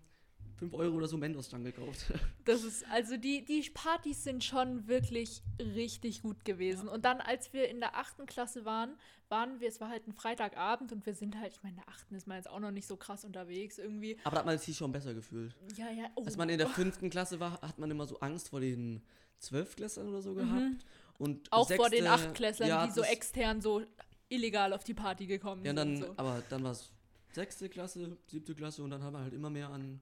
[0.57, 2.05] 5 Euro oder so Mentos dann gekauft.
[2.45, 6.87] Das ist, also die, die Partys sind schon wirklich richtig gut gewesen.
[6.87, 8.95] Und dann, als wir in der achten Klasse waren,
[9.29, 11.89] waren wir, es war halt ein Freitagabend und wir sind halt, ich meine, in der
[11.89, 14.17] achten ist man jetzt auch noch nicht so krass unterwegs irgendwie.
[14.23, 15.55] Aber da hat man sich schon besser gefühlt.
[15.75, 16.23] Ja, ja, oh.
[16.23, 19.01] Als man in der fünften Klasse war, hat man immer so Angst vor den
[19.39, 20.85] Zwölfklässlern oder so gehabt.
[21.17, 21.43] Und Mhm.
[21.51, 23.81] auch vor den sechste- Achtklässlern, ja, die so extern so
[24.29, 25.77] illegal auf die Party gekommen Ja, sind.
[25.77, 26.13] dann, so.
[26.17, 26.91] aber dann war es
[27.33, 29.99] sechste Klasse, siebte Klasse und dann haben wir halt immer mehr an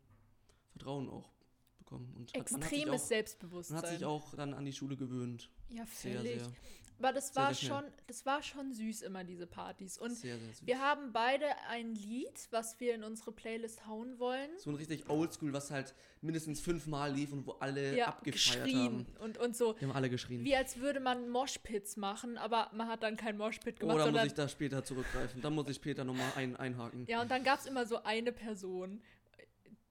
[0.73, 1.29] Vertrauen auch
[1.77, 2.13] bekommen.
[2.17, 3.77] Und Extremes auch, man Selbstbewusstsein.
[3.77, 5.49] hat sich auch dann an die Schule gewöhnt.
[5.69, 6.41] ja, Sehr, völlig.
[6.41, 6.51] sehr,
[6.99, 9.97] Aber das sehr, war sehr schon, das war schon süß immer, diese Partys.
[9.97, 10.65] Und sehr, sehr süß.
[10.65, 14.49] wir haben beide ein Lied, was wir in unsere Playlist hauen wollen.
[14.57, 18.85] So ein richtig Oldschool, was halt mindestens fünfmal lief und wo alle ja, abgefeiert geschrien
[18.85, 19.05] haben.
[19.19, 19.73] und, und so.
[19.73, 20.43] Die haben alle geschrien.
[20.45, 24.11] Wie als würde man Moshpits machen, aber man hat dann kein Moshpit gemacht, Oder muss
[24.13, 25.41] sondern ich da später zurückgreifen?
[25.41, 27.05] Da muss ich später nochmal ein, einhaken.
[27.07, 29.01] ja, und dann gab es immer so eine Person.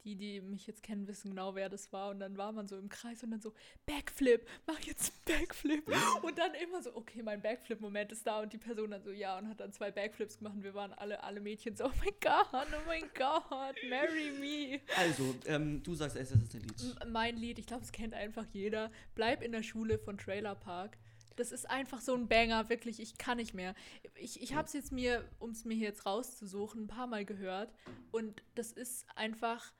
[0.04, 2.10] Die, die mich jetzt kennen, wissen genau, wer das war.
[2.10, 3.52] Und dann war man so im Kreis und dann so,
[3.86, 5.88] Backflip, mach jetzt einen Backflip.
[6.22, 8.40] Und dann immer so, okay, mein Backflip-Moment ist da.
[8.40, 10.54] Und die Person dann so, ja, und hat dann zwei Backflips gemacht.
[10.56, 14.80] Und wir waren alle, alle Mädchen so, oh mein Gott, oh mein Gott, marry me.
[14.96, 16.82] Also, ähm, du sagst erst, das ist ein Lied.
[17.04, 18.90] M- mein Lied, ich glaube, es kennt einfach jeder.
[19.14, 20.98] Bleib in der Schule von Trailer Park.
[21.36, 23.00] Das ist einfach so ein Banger, wirklich.
[23.00, 23.74] Ich kann nicht mehr.
[24.16, 27.72] Ich, ich habe es jetzt mir, um es mir jetzt rauszusuchen, ein paar Mal gehört.
[28.10, 29.72] Und das ist einfach.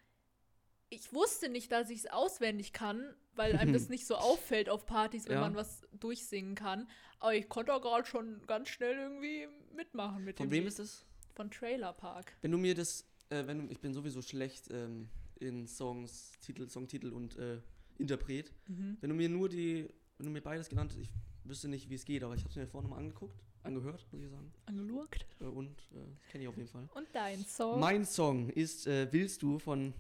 [0.94, 4.85] Ich wusste nicht, dass ich es auswendig kann, weil einem das nicht so auffällt auf
[4.85, 5.40] Partys, wenn Ja.
[5.40, 6.87] man was durchsingen kann.
[7.18, 10.68] Aber ich konnte auch gerade schon ganz schnell irgendwie mitmachen mit Von dem wem Lied.
[10.68, 11.07] ist das?
[11.35, 12.35] Von Trailer Park.
[12.42, 15.09] Wenn du mir das, äh, wenn du, ich bin sowieso schlecht ähm,
[15.40, 17.59] in Songs, Titel, Songtitel und äh,
[17.96, 18.52] Interpret.
[18.68, 18.98] Mhm.
[19.00, 21.09] Wenn du mir nur die, wenn du mir beides genannt hast, ich
[21.44, 24.20] wüsste nicht, wie es geht, aber ich habe es mir vorhin nochmal angeguckt, angehört, muss
[24.22, 24.52] ich sagen.
[24.66, 25.24] Angelugt.
[25.40, 26.87] Äh, und äh, kenne ich auf jeden Fall.
[26.94, 27.81] Und dein Song?
[27.81, 29.94] Mein Song ist äh, Willst du von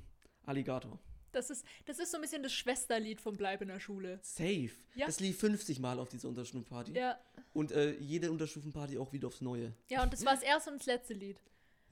[0.46, 0.98] Alligator.
[1.32, 4.18] Das ist, das ist so ein bisschen das Schwesterlied von Bleib in der Schule.
[4.22, 4.70] Safe.
[4.94, 5.06] Ja.
[5.06, 6.92] Das lief 50 Mal auf dieser Unterstufenparty.
[6.92, 7.18] Ja,
[7.54, 9.72] Und äh, jede Unterstufenparty auch wieder aufs Neue.
[9.88, 11.38] ja und das war das erste und das letzte Lied.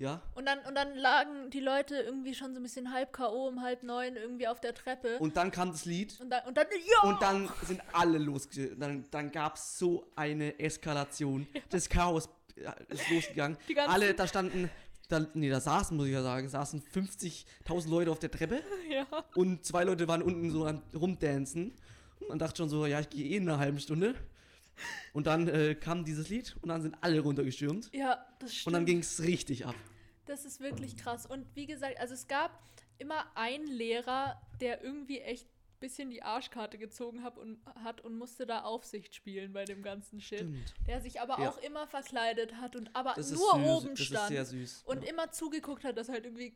[0.00, 0.22] Ja?
[0.34, 3.48] Und dann, und dann lagen die Leute irgendwie schon so ein bisschen halb K.O.
[3.48, 5.18] um halb neun irgendwie auf der Treppe.
[5.18, 6.18] Und dann kam das Lied.
[6.20, 7.08] Und dann, und dann, ja!
[7.08, 8.74] Und dann sind alle losge...
[8.76, 11.46] Dann, dann gab es so eine Eskalation.
[11.68, 13.58] Das Chaos äh, ist losgegangen.
[13.68, 14.70] Die alle, da standen...
[15.10, 18.62] Da, nee, da saßen, muss ich ja sagen, saßen 50.000 Leute auf der Treppe.
[18.90, 19.06] ja.
[19.34, 21.72] Und zwei Leute waren unten so am rumdancen.
[22.20, 24.14] Und man dachte schon so, ja, ich gehe eh in einer halben Stunde.
[25.12, 27.90] Und dann äh, kam dieses Lied und dann sind alle runtergestürmt.
[27.92, 28.66] ja, das stimmt.
[28.68, 29.74] Und dann ging es richtig ab.
[30.26, 31.26] Das ist wirklich krass.
[31.26, 32.62] Und wie gesagt, also es gab
[32.98, 35.46] immer einen Lehrer, der irgendwie echt
[35.80, 40.20] bisschen die Arschkarte gezogen hat und, hat und musste da Aufsicht spielen bei dem ganzen
[40.20, 40.38] Shit.
[40.40, 40.74] Stimmt.
[40.86, 41.50] Der sich aber Ja.
[41.50, 44.30] auch immer verkleidet hat und aber Das nur oben stand
[44.84, 45.10] und ja.
[45.10, 46.54] immer zugeguckt hat, dass halt irgendwie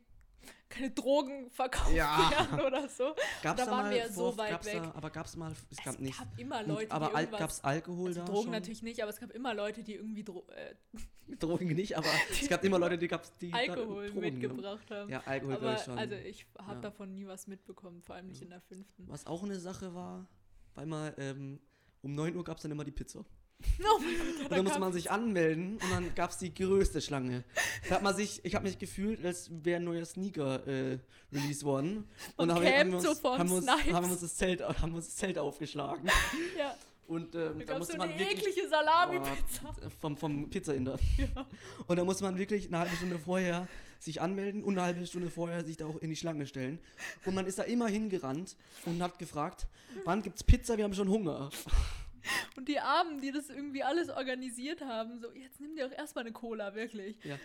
[0.69, 2.31] keine Drogen verkauft Ja.
[2.31, 3.15] werden oder so.
[3.43, 4.83] Gab's da da waren wir so vor- weit gab's weg.
[4.83, 6.19] Da, aber gab es mal, es gab es nicht.
[6.19, 8.51] gab immer Und- Leute, aber die gab es Alkohol also da Drogen schon?
[8.53, 10.75] natürlich nicht, aber es gab immer Leute, die irgendwie Dro äh,
[11.39, 15.11] Drogen nicht, aber es gab immer Leute, die gab's, die Alkohol Drogen mitgebracht haben.
[15.11, 15.99] Ja, Alkohol aber ich schon.
[15.99, 16.81] also ich habe Ja.
[16.81, 19.09] davon nie was mitbekommen, vor allem nicht in der fünften.
[19.09, 20.27] Was auch eine Sache war,
[20.75, 21.61] weil mal ähm,
[22.03, 23.25] um 9 Uhr gab es dann immer die Pizza.
[23.81, 26.39] Oh mein Gott, ja, Und da dann musste man sich anmelden und dann gab es
[26.39, 27.45] die größte Schlange.
[27.89, 30.99] Da hat man sich, ich habe mich gefühlt, als wäre ein neuer Sneaker äh,
[31.33, 32.07] released worden.
[32.37, 34.93] Man dann haben wir- so uns, haben wir uns, haben wir uns das Zelt, haben
[34.93, 36.09] wir uns das Zelt aufgeschlagen.
[36.59, 36.75] ja,
[37.09, 39.75] Und ähm, da da musste so man wirklich eklige Salami-Pizza.
[40.01, 40.99] vom, vom Pizzainder.
[41.19, 41.47] Ja.
[41.87, 43.67] Und da musste man wirklich eine halbe Stunde vorher
[43.99, 46.79] sich anmelden und eine halbe Stunde vorher sich da auch in die Schlange stellen.
[47.25, 49.67] Und man ist da immer hingerannt und hat gefragt,
[50.05, 50.77] wann gibt's Pizza?
[50.77, 51.51] Wir haben schon Hunger.
[52.57, 56.25] Und die Armen, die das irgendwie alles organisiert haben, so, jetzt nimm dir auch erstmal
[56.25, 57.17] eine Cola, wirklich.
[57.25, 57.39] Ja.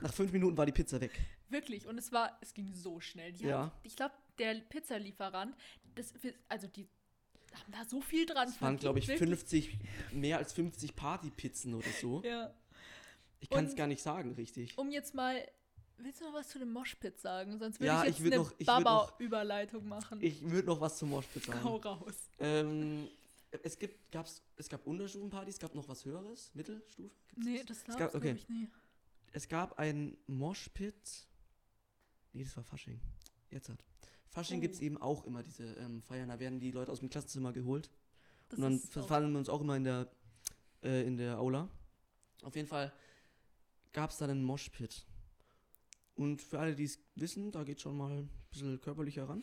[0.00, 1.12] Nach fünf Minuten war die Pizza weg.
[1.48, 1.86] Wirklich.
[1.86, 3.32] Und es war, es ging so schnell.
[3.32, 3.58] Die Ja.
[3.58, 5.54] haben, ich glaube, der Pizzalieferant,
[5.94, 6.12] das,
[6.48, 6.86] also die
[7.52, 9.28] haben da so viel dran Es waren, glaube ich, wirklich.
[9.28, 9.78] 50,
[10.12, 12.22] mehr als 50 Partypizzen oder so.
[12.24, 12.54] Ja.
[13.40, 14.76] Ich kann es gar nicht sagen, richtig.
[14.78, 15.42] Um jetzt mal,
[15.96, 17.58] willst du noch was zu dem Moshpit sagen?
[17.58, 20.18] Sonst würde Ja, ich jetzt eine noch- ich würd noch- Baba-Überleitung machen.
[20.22, 21.64] Ich würde noch was zum Moshpit sagen.
[21.64, 22.28] Hau raus.
[22.38, 23.08] Ähm,
[23.62, 27.14] es, gibt, gab's, es gab Unterstufenpartys, es gab noch was Höheres, Mittelstufe?
[27.28, 27.84] Gibt's Nee, das?
[27.84, 28.32] gab's, gab- okay.
[28.32, 28.68] ich nie.
[29.32, 31.26] Es gab ein Moshpit.
[32.32, 33.00] Nee, das war Fasching.
[33.50, 33.84] Jetzt hat.
[34.28, 34.60] Fasching Oh.
[34.62, 36.28] gibt es eben auch immer diese ähm, Feiern.
[36.28, 37.90] Da werden die Leute aus dem Klassenzimmer geholt.
[38.48, 40.10] Das und dann verfallen wir uns auch immer in der,
[40.82, 41.68] äh, in der Aula.
[42.42, 42.92] Auf jeden Fall
[43.92, 45.04] gab es dann einen Moshpit.
[46.14, 49.42] Und für alle, die es wissen, da geht schon mal ein bisschen körperlicher ran.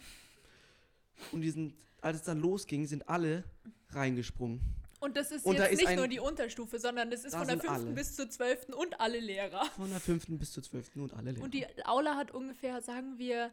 [1.31, 3.43] Und die sind, als es dann losging, sind alle
[3.89, 4.61] reingesprungen.
[4.99, 7.33] Und das ist Und da jetzt ist nicht ein- nur die Unterstufe, sondern das ist
[7.33, 7.95] Da von der sind fünften alle.
[7.95, 9.63] bis zur zwölften und alle Lehrer.
[9.75, 11.43] Von der fünften bis zur zwölften und alle Lehrer.
[11.43, 13.51] Und die Aula hat ungefähr, sagen wir,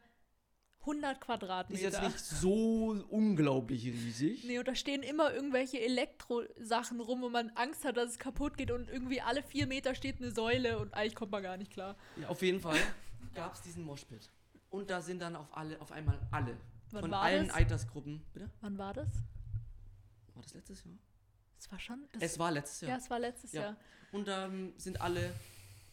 [0.86, 1.88] 100 Die Quadratmeter.
[1.88, 4.44] ist jetzt nicht so unglaublich riesig.
[4.44, 8.56] Nee, und da stehen immer irgendwelche Elektro-Sachen rum, wo man Angst hat, dass es kaputt
[8.56, 11.70] geht und irgendwie alle vier Meter steht eine Säule und eigentlich kommt man gar nicht
[11.72, 11.96] klar.
[12.20, 12.76] Ja, auf jeden Fall
[13.34, 14.30] gab es diesen Moshpit.
[14.70, 16.56] Und da sind dann auf alle, auf einmal alle.
[16.94, 17.56] Wann von allen das?
[17.56, 18.24] Altersgruppen.
[18.32, 18.50] Bitte?
[18.60, 19.08] Wann war das?
[20.34, 20.94] War das letztes Jahr?
[21.56, 22.08] Das war schon.
[22.20, 22.88] Es war letztes ja.
[22.88, 22.98] Jahr.
[22.98, 23.62] es war letztes Ja.
[23.62, 23.76] Jahr.
[24.12, 25.32] Und dann sind alle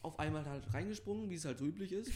[0.02, 2.12] auf einmal halt reingesprungen, wie es halt so üblich ist.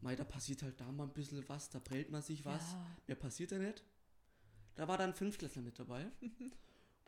[0.00, 2.72] Mei, da passiert halt da mal ein bisschen was, da prellt man sich was.
[2.72, 2.86] Ja.
[3.06, 3.84] Mehr passiert da nicht.
[4.74, 6.10] Da war dann ein Fünftklässler mit dabei.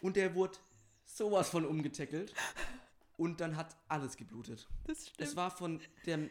[0.01, 0.59] und der wurde
[1.05, 2.33] sowas von umgetackelt.
[3.17, 4.69] Und dann hat alles geblutet.
[4.85, 5.21] Das stimmt.
[5.21, 6.29] Es war von der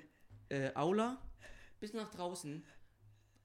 [0.50, 1.18] äh, Aula
[1.80, 2.64] bis nach draußen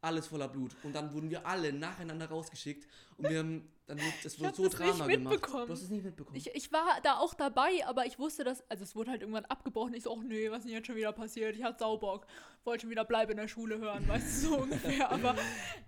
[0.01, 0.77] alles voller Blut.
[0.83, 2.87] Und dann wurden wir alle nacheinander rausgeschickt.
[3.17, 5.41] Und wir haben, dann wurde, das Ich wurde so nicht Drama gemacht.
[5.45, 6.37] Du hast es nicht mitbekommen.
[6.37, 9.45] Ich, ich war da auch dabei, aber ich wusste das, also es wurde halt irgendwann
[9.47, 9.95] abgebrochen.
[9.95, 11.57] Ich so, ach nee, was ist denn jetzt schon wieder passiert?
[11.57, 12.27] Ich hatte Saubock.
[12.65, 15.11] Wollte schon wieder Bleib in der Schule hören, weißt du, so ungefähr.
[15.11, 15.35] Aber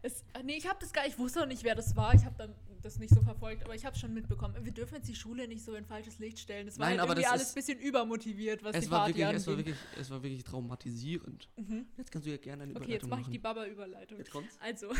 [0.03, 2.14] es, nee, ich habe das gar ich wusste auch nicht, wer das war.
[2.14, 4.54] Ich habe dann das nicht so verfolgt, aber ich habe schon mitbekommen.
[4.62, 6.68] Wir dürfen jetzt die Schule nicht so in falsches Licht stellen.
[6.68, 9.18] Es war Nein, halt aber irgendwie alles ein bisschen übermotiviert, was die es war, Party
[9.18, 11.48] wirklich, es, war wirklich, es war wirklich traumatisierend.
[11.56, 11.86] Mhm.
[11.96, 14.18] Jetzt kannst du ja gerne eine Okay, jetzt Überleitung mache ich die Baba-Überleitung.
[14.18, 14.56] Jetzt kommt's.
[14.60, 14.92] Also,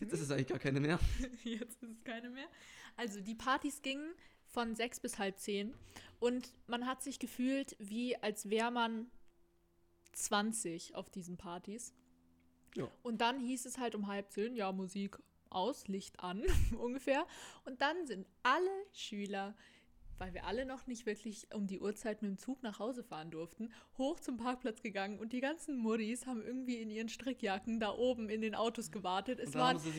[0.00, 0.98] Jetzt ist es eigentlich gar keine mehr.
[1.44, 2.46] Jetzt ist es keine mehr.
[2.96, 4.12] Also die Partys gingen
[4.46, 5.72] von sechs bis halb zehn
[6.20, 9.06] und man hat sich gefühlt, wie als wäre man
[10.12, 11.94] 20 auf diesen Partys.
[12.76, 12.88] Ja.
[13.02, 15.18] Und dann hieß es halt um halb zehn, ja, Musik
[15.54, 16.42] aus, Licht an,
[16.78, 17.26] ungefähr.
[17.64, 19.54] Und dann sind alle Schüler,
[20.22, 23.32] weil wir alle noch nicht wirklich um die Uhrzeit mit dem Zug nach Hause fahren
[23.32, 27.90] durften, hoch zum Parkplatz gegangen und die ganzen Muddis haben irgendwie in ihren Strickjacken da
[27.92, 29.40] oben in den Autos gewartet.
[29.40, 29.90] Es Und waren so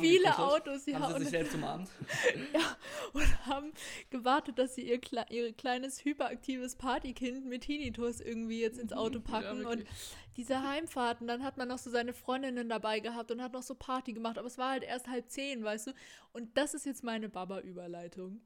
[0.00, 1.88] viele Autos, ja, haben sie und sich selbst umarmt.
[2.52, 2.76] ja,
[3.12, 3.72] und haben
[4.10, 9.20] gewartet, dass sie ihr, Kle ihr kleines hyperaktives Partykind mit Tinnitus irgendwie jetzt ins Auto
[9.24, 9.64] packen.
[9.64, 9.88] und wirklich.
[10.36, 13.76] diese Heimfahrten, dann hat man noch so seine Freundinnen dabei gehabt und hat noch so
[13.76, 15.92] Party gemacht, aber es war halt erst halb zehn, weißt du?
[16.32, 18.40] Und das ist jetzt meine Baba-Überleitung.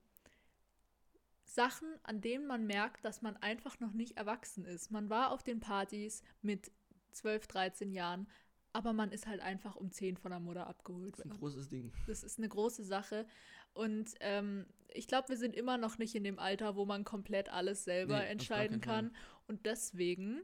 [1.57, 4.93] Sachen, an denen man merkt, dass man einfach noch nicht erwachsen ist.
[4.93, 6.71] Man war auf den Partys mit
[7.13, 8.29] 12, 13 Jahren,
[8.73, 11.69] aber man ist halt einfach um 10 von der Mutter abgeholt Das ist ein großes
[11.69, 11.93] Ding.
[12.07, 13.27] Das ist eine große Sache.
[13.73, 17.49] Und ähm, ich glaube, wir sind immer noch nicht in dem Alter, wo man komplett
[17.49, 19.17] alles selber Nee, entscheiden kann.
[19.47, 20.43] Und deswegen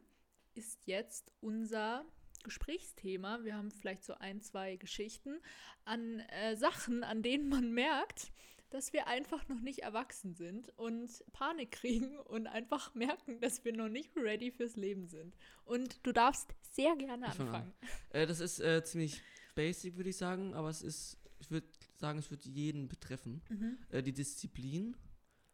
[0.55, 2.05] ist jetzt unser
[2.43, 3.45] Gesprächsthema.
[3.45, 5.41] Wir haben vielleicht so ein, zwei Geschichten
[5.85, 8.33] an äh, Sachen, an denen man merkt,
[8.73, 13.73] dass wir einfach noch nicht erwachsen sind und Panik kriegen und einfach merken, dass wir
[13.73, 15.37] noch nicht ready fürs Leben sind.
[15.65, 17.55] Und du darfst sehr gerne fang an.
[17.55, 17.73] anfangen.
[18.11, 19.21] Äh, das ist äh, ziemlich
[19.55, 23.43] basic, würde ich sagen, aber es ist, ich würde sagen, es wird jeden betreffen.
[23.49, 23.79] Mhm.
[23.91, 24.97] Äh, die Disziplin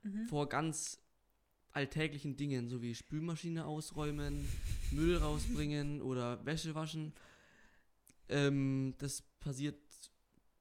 [0.05, 0.29] Mhm.
[0.29, 1.01] vor ganz
[1.73, 4.49] alltäglichen Dingen, so wie Spülmaschine ausräumen,
[4.93, 7.13] Müll rausbringen oder Wäsche waschen.
[8.29, 9.77] Ähm, das passiert,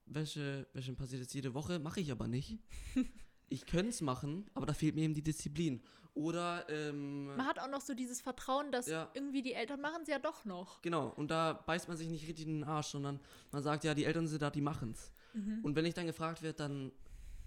[0.08, 2.58] Wäsche, Wäsche passiert jetzt jede Woche, mache ich aber nicht.
[3.50, 5.82] Ich könnte es machen, aber da fehlt mir eben die Disziplin.
[6.16, 9.10] Oder, ähm, Man hat auch noch so dieses Vertrauen, dass Ja.
[9.14, 10.82] irgendwie die Eltern machen es ja doch noch.
[10.82, 13.22] genau, und da beißt man sich nicht richtig in den Arsch, sondern
[13.54, 15.14] man sagt, ja, die Eltern sind da, die machen's.
[15.34, 15.60] Mhm.
[15.64, 16.92] Und wenn ich dann gefragt werde, dann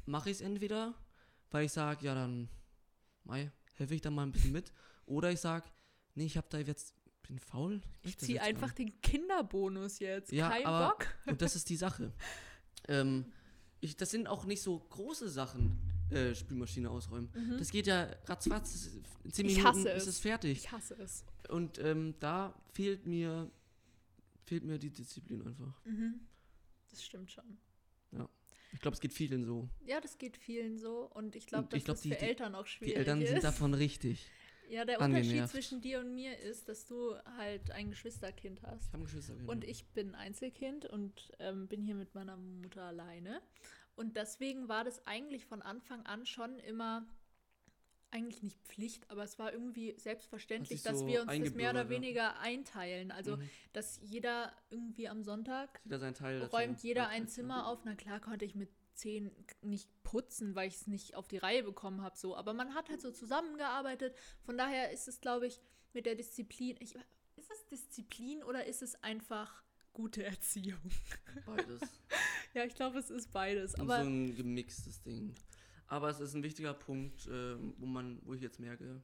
[0.06, 0.94] mache ich es entweder,
[1.50, 2.48] weil ich sage, ja, dann
[3.24, 4.72] mei, helfe ich da mal ein bisschen mit.
[5.04, 5.66] Oder ich sage,
[6.14, 6.94] nee, ich habe da jetzt,
[7.28, 7.82] bin faul.
[8.04, 10.32] Ich das ziehe einfach gar den Kinderbonus jetzt.
[10.32, 11.06] Ja, Kein aber- Bock.
[11.26, 12.10] Und das ist die Sache.
[12.88, 13.24] ähm,
[13.80, 15.78] ich, das sind auch nicht so große Sachen,
[16.10, 17.30] äh, Spülmaschine ausräumen.
[17.34, 17.58] Mhm.
[17.58, 18.90] Das geht ja ratzfatz,
[19.24, 20.06] in 10 Ich Minuten ist es.
[20.08, 20.58] es fertig.
[20.58, 21.24] Ich hasse es.
[21.48, 23.50] Und ähm, da fehlt mir,
[24.44, 25.80] fehlt mir die Disziplin einfach.
[25.84, 26.20] Mhm.
[26.90, 27.58] Das stimmt schon.
[28.72, 29.68] Ich glaube, es geht vielen so.
[29.84, 31.10] Ja, das geht vielen so.
[31.12, 33.20] Und ich glaube, dass ich glaub, das die- für die- Eltern auch schwierig Die Eltern
[33.20, 33.30] ist.
[33.30, 34.28] sind davon richtig.
[34.70, 38.86] Ja, der Unterschied zwischen dir und mir ist, dass du halt ein Geschwisterkind hast.
[38.88, 39.34] Ich habe Geschwister.
[39.34, 39.50] genau.
[39.52, 43.40] Und ich bin Einzelkind und ähm, bin hier mit meiner Mutter alleine.
[43.96, 47.04] Und deswegen war das eigentlich von Anfang an schon immer,
[48.12, 51.70] eigentlich nicht Pflicht, aber es war irgendwie selbstverständlich, sich dass so wir uns das mehr
[51.70, 51.88] oder ja.
[51.90, 53.10] weniger einteilen.
[53.10, 53.50] Also, Mhm.
[53.72, 57.84] dass jeder irgendwie am Sonntag Jeder räumt jeder ein Zimmer auf.
[57.84, 58.68] Na klar konnte ich mit
[59.00, 59.30] zehn
[59.62, 62.16] nicht putzen, weil ich es nicht auf die Reihe bekommen habe.
[62.16, 62.36] So.
[62.36, 64.14] Aber man hat halt so zusammengearbeitet.
[64.42, 65.60] Von daher ist es, glaube ich,
[65.92, 66.76] mit der Disziplin.
[66.80, 66.94] Ich,
[67.36, 70.80] ist es Disziplin oder ist es einfach gute Erziehung?
[71.46, 71.80] Beides.
[72.54, 73.74] Ja, ich glaube, es ist beides.
[73.74, 75.34] Und Aber so ein gemixtes Ding.
[75.86, 79.02] Aber es ist ein wichtiger Punkt, äh, wo man, wo ich jetzt merke,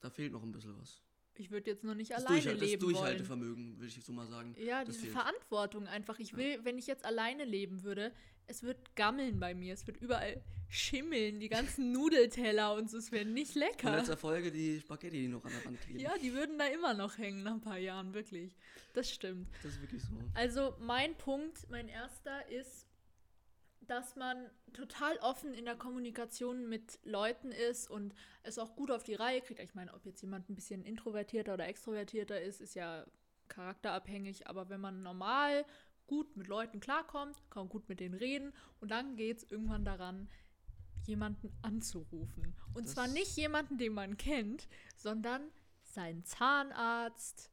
[0.00, 1.02] da fehlt noch ein bisschen was.
[1.38, 2.94] Ich würde jetzt noch nicht Das, alleine Durchhal das leben wollen.
[2.94, 4.54] Durchhaltevermögen, würde ich so mal sagen.
[4.58, 5.12] Ja, das diese.
[5.12, 6.18] Verantwortung einfach.
[6.18, 6.36] Ich Ja.
[6.38, 8.12] will, wenn ich jetzt alleine leben würde,
[8.46, 9.72] es wird gammeln bei mir.
[9.74, 12.98] Es wird überall schimmeln, die ganzen Nudelteller und so.
[12.98, 13.96] Es wäre nicht In lecker.
[13.96, 16.00] letzter Folge die Spaghetti, die noch an der Wand kleben.
[16.00, 18.56] Ja, die würden da immer noch hängen nach ein paar Jahren, wirklich.
[18.94, 19.48] Das stimmt.
[19.62, 20.08] Das ist wirklich so.
[20.34, 22.86] Also mein Punkt, mein erster ist,
[23.86, 29.02] dass man total offen in der Kommunikation mit Leuten ist und es auch gut auf
[29.02, 29.60] die Reihe kriegt.
[29.60, 33.04] Ich meine, ob jetzt jemand ein bisschen introvertierter oder extrovertierter ist, ist ja
[33.48, 35.64] charakterabhängig, aber wenn man normal
[36.06, 39.84] gut mit Leuten klarkommt, kann man gut mit denen reden und dann geht es irgendwann
[39.84, 40.28] daran,
[41.06, 42.54] jemanden anzurufen.
[42.74, 45.50] Und Das- zwar nicht jemanden, den man kennt, sondern
[45.84, 47.51] seinen Zahnarzt,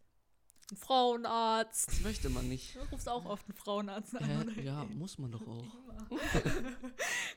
[0.72, 1.88] einen Frauenarzt.
[1.90, 2.76] Das möchte man nicht.
[2.76, 4.42] Du rufst auch oft einen Frauenarzt an.
[4.42, 4.62] Oder?
[4.62, 5.66] Ja, muss man doch auch.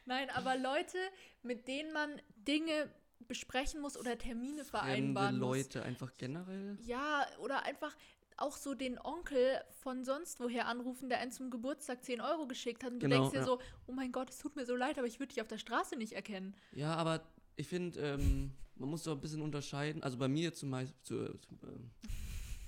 [0.06, 0.98] Nein, aber Leute,
[1.42, 2.90] mit denen man Dinge
[3.28, 5.58] besprechen muss oder Termine Fremde vereinbaren muss.
[5.58, 6.76] Leute einfach generell.
[6.84, 7.94] Ja, oder einfach
[8.36, 12.82] auch so den Onkel von sonst woher anrufen, der einen zum Geburtstag 10 Euro geschickt
[12.82, 12.92] hat.
[12.92, 13.44] Und du Genau, denkst dir ja.
[13.44, 15.58] so, oh mein Gott, es tut mir so leid, aber ich würde dich auf der
[15.58, 16.54] Straße nicht erkennen.
[16.72, 17.22] Ja, aber
[17.56, 20.02] ich finde, ähm, man muss doch ein bisschen unterscheiden.
[20.02, 21.90] Also bei mir zum Beispiel, zu, äh, ähm,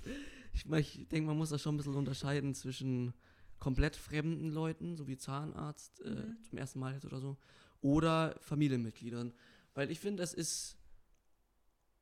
[0.55, 0.65] ich,
[1.01, 3.13] ich denke, man muss da schon ein bisschen unterscheiden zwischen
[3.59, 6.37] komplett fremden Leuten, so wie Zahnarzt äh, Mhm.
[6.49, 7.37] zum ersten Mal jetzt oder so,
[7.81, 9.33] oder Familienmitgliedern.
[9.75, 10.77] Weil ich finde, es ist,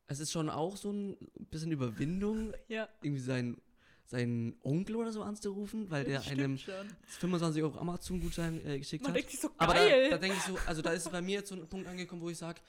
[0.07, 1.17] es ist schon auch so ein
[1.49, 3.61] bisschen Überwindung, Ja, irgendwie seinen,
[4.05, 6.87] seinen Onkel oder so anzurufen, weil der stimmt einem schon.
[7.19, 9.17] 25 Euro Amazon-Gutschein äh, geschickt Man hat.
[9.17, 10.09] denkt sich so, Aber da, geil.
[10.09, 12.29] da denke ich so, also da ist bei mir jetzt so ein Punkt angekommen, wo
[12.29, 12.59] ich sage,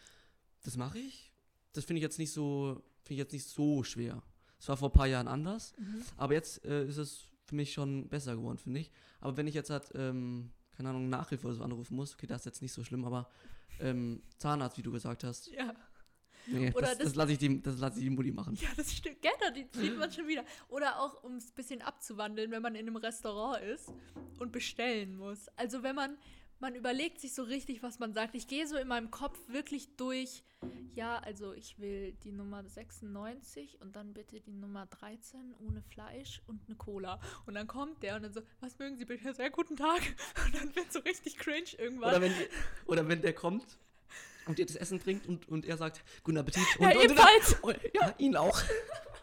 [0.62, 1.32] das mache ich.
[1.72, 4.22] Das finde ich jetzt nicht so, finde ich jetzt nicht so schwer.
[4.64, 6.02] Es war vor ein paar Jahren anders, mhm.
[6.16, 8.90] aber jetzt äh, ist es für mich schon besser geworden, finde ich.
[9.20, 12.40] Aber wenn ich jetzt halt, ähm, keine Ahnung, Nachhilfe oder so anrufen muss, okay, das
[12.40, 13.28] ist jetzt nicht so schlimm, aber
[13.78, 15.74] ähm, Zahnarzt, wie du gesagt hast, Ja.
[16.46, 18.54] nee, Oder das, das- das lasse ich, die- das lass ich die Mutti machen.
[18.54, 19.18] Ja, das stimmt.
[19.20, 20.44] Genau, die sieht man schon wieder.
[20.68, 23.92] Oder auch, um es ein bisschen abzuwandeln, wenn man in einem Restaurant ist
[24.38, 25.46] und bestellen muss.
[25.56, 26.16] Also wenn man,
[26.64, 28.34] man überlegt sich so richtig, was man sagt.
[28.34, 30.42] Ich gehe so in meinem Kopf wirklich durch,
[30.94, 36.40] ja, also ich will die Nummer 96 und dann bitte die Nummer 13 ohne Fleisch
[36.46, 37.20] und eine Cola.
[37.44, 39.34] Und dann kommt der und dann so, was mögen Sie bitte?
[39.34, 40.00] Sehr guten Tag.
[40.46, 42.10] Und dann wird so richtig cringe irgendwann.
[42.10, 42.48] Oder wenn, die,
[42.86, 43.78] oder wenn der kommt
[44.46, 46.64] und dir das Essen bringt und, und er sagt, guten Appetit.
[46.78, 47.26] Und, ja, und dann,
[47.62, 48.58] oh, ja, ihn auch.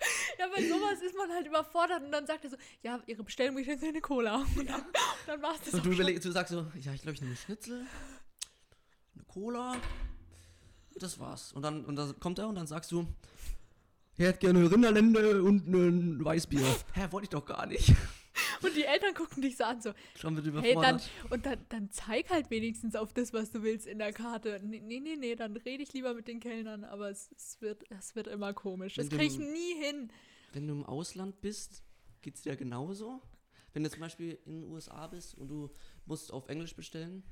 [0.42, 3.60] Ja, bei sowas ist man halt überfordert und dann sagt er so, ja, Ihre Bestellung
[3.60, 4.44] ist jetzt eine Cola.
[4.58, 4.86] Und dann,
[5.28, 6.02] dann war es das Und du, schon.
[6.02, 7.86] überleg, du sagst so, ja, ich glaube, ich nehme eine Schnitzel,
[9.14, 9.76] eine Cola,
[10.96, 11.54] das war's.
[11.54, 13.06] Und dann, und dann kommt er und dann sagst du,
[14.18, 16.66] er hätte gerne Rinderlende und ein Weißbier.
[16.94, 17.94] Hä, wollte ich doch gar nicht.
[18.64, 21.10] Und die Eltern gucken dich so an, so, Schon wird hey, dann, überfordert.
[21.30, 24.60] und dann, dann zeig halt wenigstens auf das, was du willst in der Karte.
[24.64, 27.84] Nee, nee, nee, nee dann rede ich lieber mit den Kellnern, aber es, es, wird,
[27.90, 28.96] es wird immer komisch.
[28.96, 30.12] Das kriege ich nie hin.
[30.52, 31.84] Wenn du im Ausland bist,
[32.22, 33.22] geht es dir genauso?
[33.74, 35.70] Wenn du zum Beispiel in den USA bist und du
[36.06, 37.24] musst auf Englisch bestellen,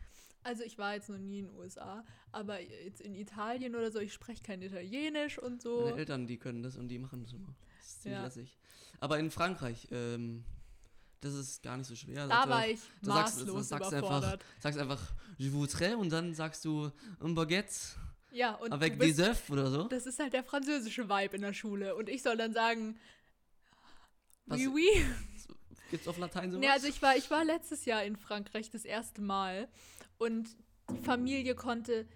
[0.43, 3.99] Also ich war jetzt noch nie in den USA, aber jetzt in Italien oder so,
[3.99, 5.81] ich spreche kein Italienisch und so.
[5.83, 7.53] meine Eltern, die können das und die machen das immer.
[7.77, 8.23] Das ist ziemlich Ja.
[8.23, 8.57] lässig.
[9.01, 10.45] Aber in Frankreich, ähm,
[11.19, 12.25] das ist gar nicht so schwer.
[12.29, 14.45] Da du- war ich sagst- maßlos sagst du überfordert.
[14.61, 15.01] Sagst einfach,
[15.37, 17.73] je voudrais und dann sagst du un baguette
[18.31, 19.83] Ja, und avec bist, des œufs oder so.
[19.87, 21.95] das ist halt der französische Vibe in der Schule.
[21.95, 22.99] Und ich soll dann sagen,
[24.45, 25.05] Was- oui, oui.
[25.91, 26.61] Gibt's auf Latein sowas?
[26.61, 29.67] Nee, also ich war, ich war letztes Jahr in Frankreich das erste Mal
[30.19, 30.55] und
[30.91, 32.07] die Familie konnte,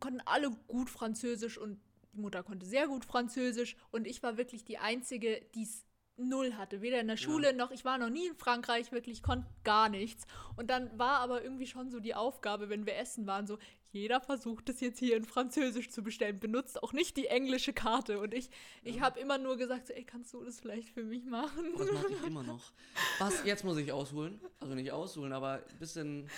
[0.00, 1.80] konnten alle gut Französisch und
[2.12, 5.84] die Mutter konnte sehr gut Französisch und ich war wirklich die Einzige, die es
[6.16, 6.82] null hatte.
[6.82, 10.26] Weder in der Schule noch, ich war noch nie in Frankreich, wirklich konnte gar nichts.
[10.56, 13.58] Und dann war aber irgendwie schon so die Aufgabe, wenn wir essen waren, so,
[13.90, 18.20] jeder versucht es jetzt hier in Französisch zu bestellen, benutzt auch nicht die englische Karte.
[18.20, 18.50] Und ich,
[18.82, 19.02] ich Ja.
[19.02, 21.74] habe immer nur gesagt, so, ey, kannst du das vielleicht für mich machen?
[21.76, 22.72] Das mache ich immer noch.
[23.18, 24.40] Was, jetzt muss ich ausholen.
[24.60, 26.28] Also nicht ausholen, aber ein bisschen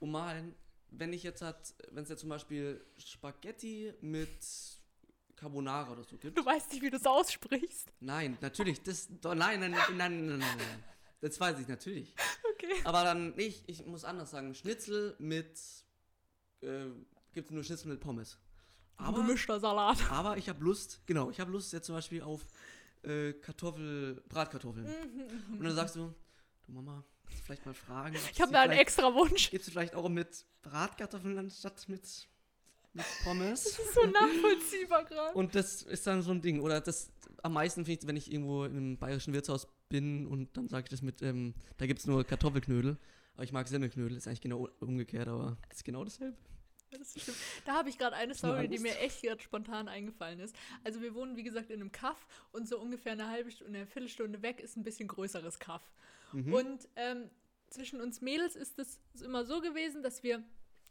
[0.00, 0.54] ummalen.
[0.90, 4.28] Wenn ich jetzt hat, wenn es jetzt zum Beispiel Spaghetti mit
[5.34, 6.38] Carbonara oder so gibt.
[6.38, 7.88] Du weißt nicht, wie du es aussprichst.
[8.00, 8.80] Nein, natürlich.
[8.82, 10.84] Das, doch, nein, nein, nein, nein, nein, nein, nein.
[11.20, 12.14] Das weiß ich natürlich.
[12.54, 12.72] Okay.
[12.84, 14.54] Aber dann nicht, ich muss anders sagen.
[14.54, 15.58] Schnitzel mit,
[16.62, 16.86] äh,
[17.32, 18.38] gibt es nur Schnitzel mit Pommes.
[18.96, 19.98] Aber, Gemischter Salat.
[20.10, 22.46] aber ich habe Lust, genau, ich habe Lust jetzt zum Beispiel auf
[23.02, 24.86] äh, Kartoffel, Bratkartoffeln.
[25.52, 26.14] Und dann sagst du,
[26.66, 28.16] du Mama, kannst du vielleicht mal fragen.
[28.32, 29.50] Ich habe da einen extra Wunsch.
[29.50, 32.28] Gibt es vielleicht auch mit Bratkartoffeln anstatt mit,
[32.92, 33.64] mit Pommes?
[33.64, 35.34] Das ist so nachvollziehbar gerade.
[35.36, 36.60] Und das ist dann so ein Ding.
[36.60, 37.10] Oder das
[37.42, 40.84] am meisten finde ich, wenn ich irgendwo in einem bayerischen Wirtshaus bin und dann sage
[40.84, 42.98] ich das mit, ähm, da gibt es nur Kartoffelknödel.
[43.36, 46.36] Aber ich mag Semmelknödel, ist eigentlich genau umgekehrt, aber das ist genau dasselbe.
[46.90, 47.36] Das stimmt.
[47.66, 50.56] Da habe ich gerade eine Story, die mir echt gerade spontan eingefallen ist.
[50.84, 53.86] Also wir wohnen, wie gesagt, in einem Kaff und so ungefähr eine halbe Stunde, eine
[53.86, 55.92] Viertelstunde weg ist ein bisschen größeres Kaff.
[56.32, 56.52] Mhm.
[56.54, 57.28] Und ähm,
[57.68, 60.42] zwischen uns Mädels ist es immer so gewesen, dass wir,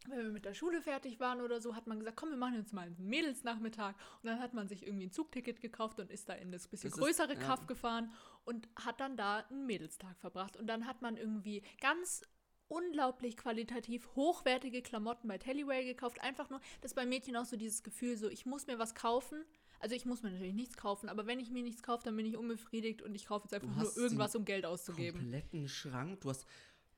[0.09, 2.55] wenn wir mit der Schule fertig waren oder so, hat man gesagt, komm, wir machen
[2.55, 3.95] jetzt mal einen Mädelsnachmittag.
[4.21, 6.89] Und dann hat man sich irgendwie ein Zugticket gekauft und ist da in das bisschen
[6.91, 7.39] Das ist- größere ja.
[7.39, 10.57] Kaff gefahren und hat dann da einen Mädelstag verbracht.
[10.57, 12.21] Und dann hat man irgendwie ganz
[12.67, 16.21] unglaublich qualitativ hochwertige Klamotten bei Tellyway gekauft.
[16.21, 18.95] Einfach nur, das ist bei Mädchen auch so dieses Gefühl, so ich muss mir was
[18.95, 19.43] kaufen.
[19.79, 22.25] Also ich muss mir natürlich nichts kaufen, aber wenn ich mir nichts kaufe, dann bin
[22.25, 25.19] ich unbefriedigt und ich kaufe jetzt einfach Du nur hast irgendwas, um Geld auszugeben.
[25.19, 26.21] Kompletten Schrank.
[26.21, 26.45] Du hast,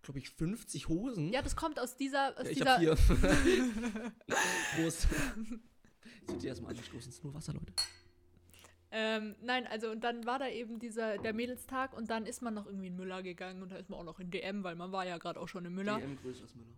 [0.03, 1.33] glaube ich, 50 Hosen.
[1.33, 4.15] Ja, das kommt aus dieser, aus Ja, ich dieser habe hier.
[4.75, 5.07] Prost.
[6.29, 7.09] Ich dir erstmal angestoßen.
[7.09, 7.71] Es ist nur Wasser, Leute.
[8.91, 12.53] Ähm, nein, also und dann war da eben dieser der Mädelstag und dann ist man
[12.53, 14.91] noch irgendwie in Müller gegangen und da ist man auch noch in DM, weil man
[14.91, 15.97] war ja gerade auch schon in Müller.
[15.97, 16.73] DM größeres Müller.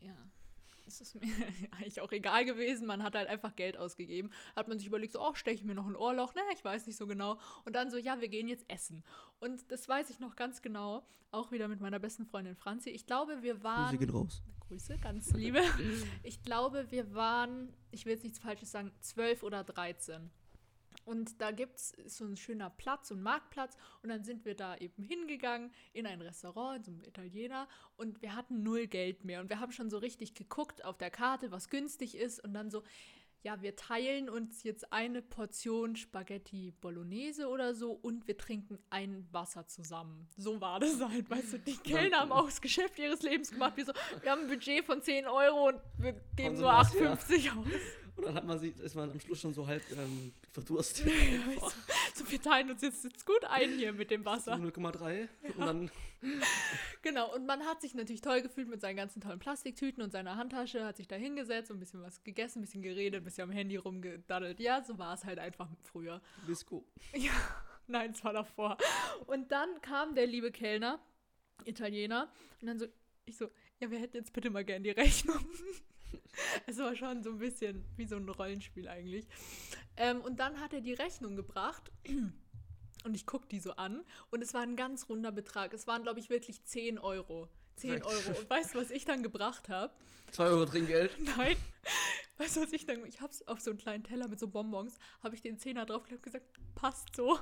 [0.00, 0.14] Ja.
[0.86, 1.20] Es ist mir
[1.72, 2.86] eigentlich auch egal gewesen.
[2.86, 4.30] Man hat halt einfach Geld ausgegeben.
[4.56, 6.34] Hat man sich überlegt, so, oh, steche ich mir noch ein Ohrloch?
[6.34, 7.38] Ne, ich weiß nicht so genau.
[7.66, 9.04] Und dann so, ja, wir gehen jetzt essen.
[9.38, 11.06] Und das weiß ich noch ganz genau.
[11.30, 12.88] Auch wieder mit meiner besten Freundin Franzi.
[12.88, 13.90] Ich glaube, wir waren.
[13.90, 14.42] Grüße gehen raus.
[14.60, 15.60] Grüße, ganz liebe.
[16.22, 20.30] Ich glaube, wir waren, ich will jetzt nichts Falsches sagen, 12 oder 13.
[21.08, 23.78] Und da gibt es so ein schöner Platz, so ein Marktplatz.
[24.02, 27.66] Und dann sind wir da eben hingegangen in ein Restaurant, in so einem Italiener.
[27.96, 29.40] Und wir hatten null Geld mehr.
[29.40, 32.44] Und wir haben schon so richtig geguckt auf der Karte, was günstig ist.
[32.44, 32.82] Und dann so,
[33.42, 39.26] ja, wir teilen uns jetzt eine Portion Spaghetti Bolognese oder so und wir trinken ein
[39.30, 40.28] Wasser zusammen.
[40.36, 41.58] So war das halt, weißt du.
[41.60, 43.76] Die Kellner haben auch das Geschäft ihres Lebens gemacht.
[43.76, 47.14] Wir so, wir haben ein Budget von 10 Euro und wir geben nur was, ja.
[47.14, 47.66] 8,50 aus.
[48.16, 51.06] Und dann hat man sie, ist man am Schluss schon so halb ähm, verdurstet.
[51.06, 51.76] Weißt
[52.20, 54.54] du, so, wir teilen uns jetzt, jetzt gut ein hier mit dem Wasser.
[54.54, 55.28] 0,3.
[55.56, 55.90] Und dann
[57.02, 60.36] Genau, und man hat sich natürlich toll gefühlt mit seinen ganzen tollen Plastiktüten und seiner
[60.36, 63.44] Handtasche, hat sich da hingesetzt und ein bisschen was gegessen, ein bisschen geredet, ein bisschen
[63.44, 64.60] am Handy rumgedaddelt.
[64.60, 66.20] Ja, so war es halt einfach früher.
[66.46, 66.84] Disco.
[67.14, 67.32] Ja,
[67.86, 68.76] nein, es war davor.
[69.26, 71.00] Und dann kam der liebe Kellner,
[71.64, 72.86] Italiener, und dann so,
[73.30, 75.38] ich so, ja, wir hätten jetzt bitte mal gern die Rechnung.
[76.66, 79.26] es war schon so ein bisschen wie so ein Rollenspiel eigentlich.
[79.96, 81.90] Ähm, und dann hat er die Rechnung gebracht.
[83.04, 85.72] Und ich gucke die so an und es war ein ganz runder Betrag.
[85.72, 87.48] Es waren, glaube ich, wirklich 10 Euro.
[87.76, 88.38] 10 Euro.
[88.38, 89.94] Und weißt du, was ich dann gebracht habe?
[90.32, 91.12] 2 Euro Trinkgeld.
[91.36, 91.56] Nein.
[92.38, 94.98] Weißt du, was ich dann, ich hab's auf so einen kleinen Teller mit so Bonbons,
[95.22, 97.38] habe ich den Zehner draufgelegt und gesagt, passt so.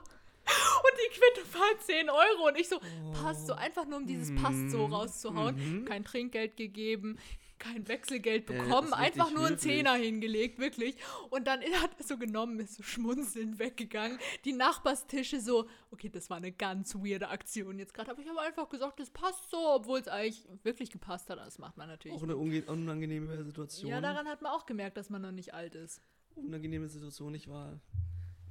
[0.96, 2.78] Die Quittung war 10 Euro und ich so,
[3.22, 5.56] passt so, einfach nur um dieses passt so rauszuhauen.
[5.56, 5.84] Mhm.
[5.84, 7.18] Kein Trinkgeld gegeben,
[7.58, 9.58] kein Wechselgeld Äh, bekommen, richtig einfach nur einen.
[9.58, 10.96] Zehner hingelegt, wirklich.
[11.30, 14.18] Und dann hat er so genommen, ist so schmunzelnd weggegangen.
[14.44, 18.10] Die Nachbarstische so, okay, das war eine ganz weirde Aktion jetzt gerade.
[18.10, 21.38] Habe ich aber einfach gesagt, das passt so, obwohl es eigentlich wirklich gepasst hat.
[21.38, 22.16] Das macht man natürlich.
[22.16, 23.90] Auch eine unangenehme Situation.
[23.90, 26.00] Ja, daran hat man auch gemerkt, dass man noch nicht alt ist.
[26.34, 27.34] unangenehme Situation.
[27.34, 27.80] Ich war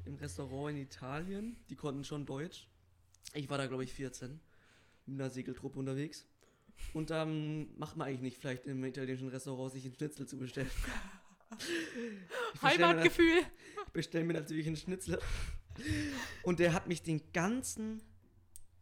[0.05, 1.57] im Restaurant in Italien.
[1.69, 2.67] Die konnten schon Deutsch.
[3.33, 4.39] Ich war da, glaube ich, 14.
[5.07, 6.25] Mit einer Segeltruppe unterwegs.
[6.93, 10.69] Und dann macht man eigentlich nicht vielleicht im italienischen Restaurant sich einen Schnitzel zu bestellen.
[11.57, 13.41] Ich bestell mir Heimatgefühl.
[13.41, 13.51] dann-
[13.93, 15.19] bestell mir natürlich einen Schnitzel.
[16.43, 18.01] Und der hat mich den ganzen,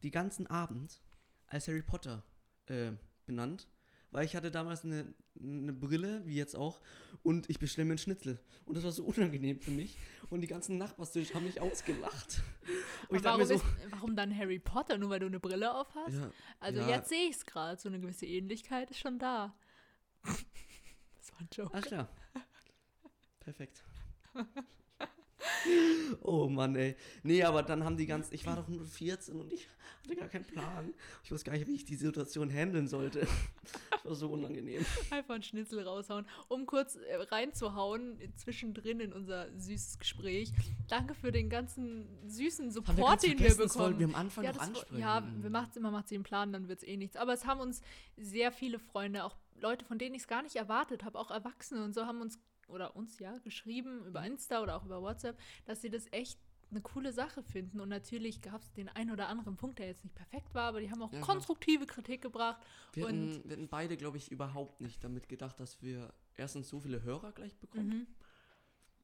[0.01, 1.01] die ganzen Abend
[1.47, 2.23] als Harry Potter
[2.67, 2.93] äh,
[3.25, 3.67] benannt.
[4.13, 5.11] Weil ich hatte damals eine,
[5.41, 6.79] eine Brille, wie jetzt auch,
[7.23, 8.39] und ich bestelle mir einen Schnitzel.
[8.65, 9.97] Und das war so unangenehm für mich.
[10.29, 12.43] Und die ganzen Nachbarstisch haben mich ausgelacht.
[13.09, 14.99] Und warum, so, ist, warum dann Harry Potter?
[14.99, 16.13] Nur weil du eine Brille auf hast?
[16.13, 16.89] ja, Also ja.
[16.89, 17.81] jetzt sehe ich es gerade.
[17.81, 19.55] So eine gewisse Ähnlichkeit ist schon da.
[21.15, 21.73] Das war ein Joke.
[21.73, 22.09] alles klar.
[23.39, 23.83] Perfekt.
[26.21, 26.95] Oh Mann, ey.
[27.23, 28.31] Nee, aber dann haben die ganz.
[28.31, 29.67] Ich war doch nur 14 und ich
[30.03, 30.93] hatte gar keinen Plan.
[31.23, 33.27] Ich wusste gar nicht, wie ich die Situation handeln sollte.
[33.91, 34.85] Das war so unangenehm.
[35.11, 40.51] Einfach einen Schnitzel raushauen, um kurz äh, reinzuhauen, zwischendrin in unser süßes Gespräch.
[40.87, 43.99] Danke für den ganzen süßen Support, den wir bekommen.
[43.99, 44.99] wir am Anfang ja, noch das, ansprechen.
[44.99, 47.15] ja, wir macht's immer, macht sie einen Plan, dann wird es eh nichts.
[47.15, 47.81] Aber es haben uns
[48.17, 51.83] sehr viele Freunde, auch Leute, von denen ich es gar nicht erwartet habe, auch Erwachsene
[51.83, 52.37] und so, haben uns,
[52.69, 56.39] oder uns ja, geschrieben über Insta oder auch über WhatsApp, dass sie das echt
[56.71, 57.79] eine coole Sache finden.
[57.79, 60.81] Und natürlich gab es den einen oder anderen Punkt, der jetzt nicht perfekt war, aber
[60.81, 61.35] die haben auch Ja, klar.
[61.35, 62.61] konstruktive Kritik gebracht.
[62.93, 66.79] Wir hatten, wir hatten beide, glaube ich, überhaupt nicht damit gedacht, dass wir erstens so
[66.79, 67.89] viele Hörer gleich bekommen.
[67.89, 68.07] Mhm.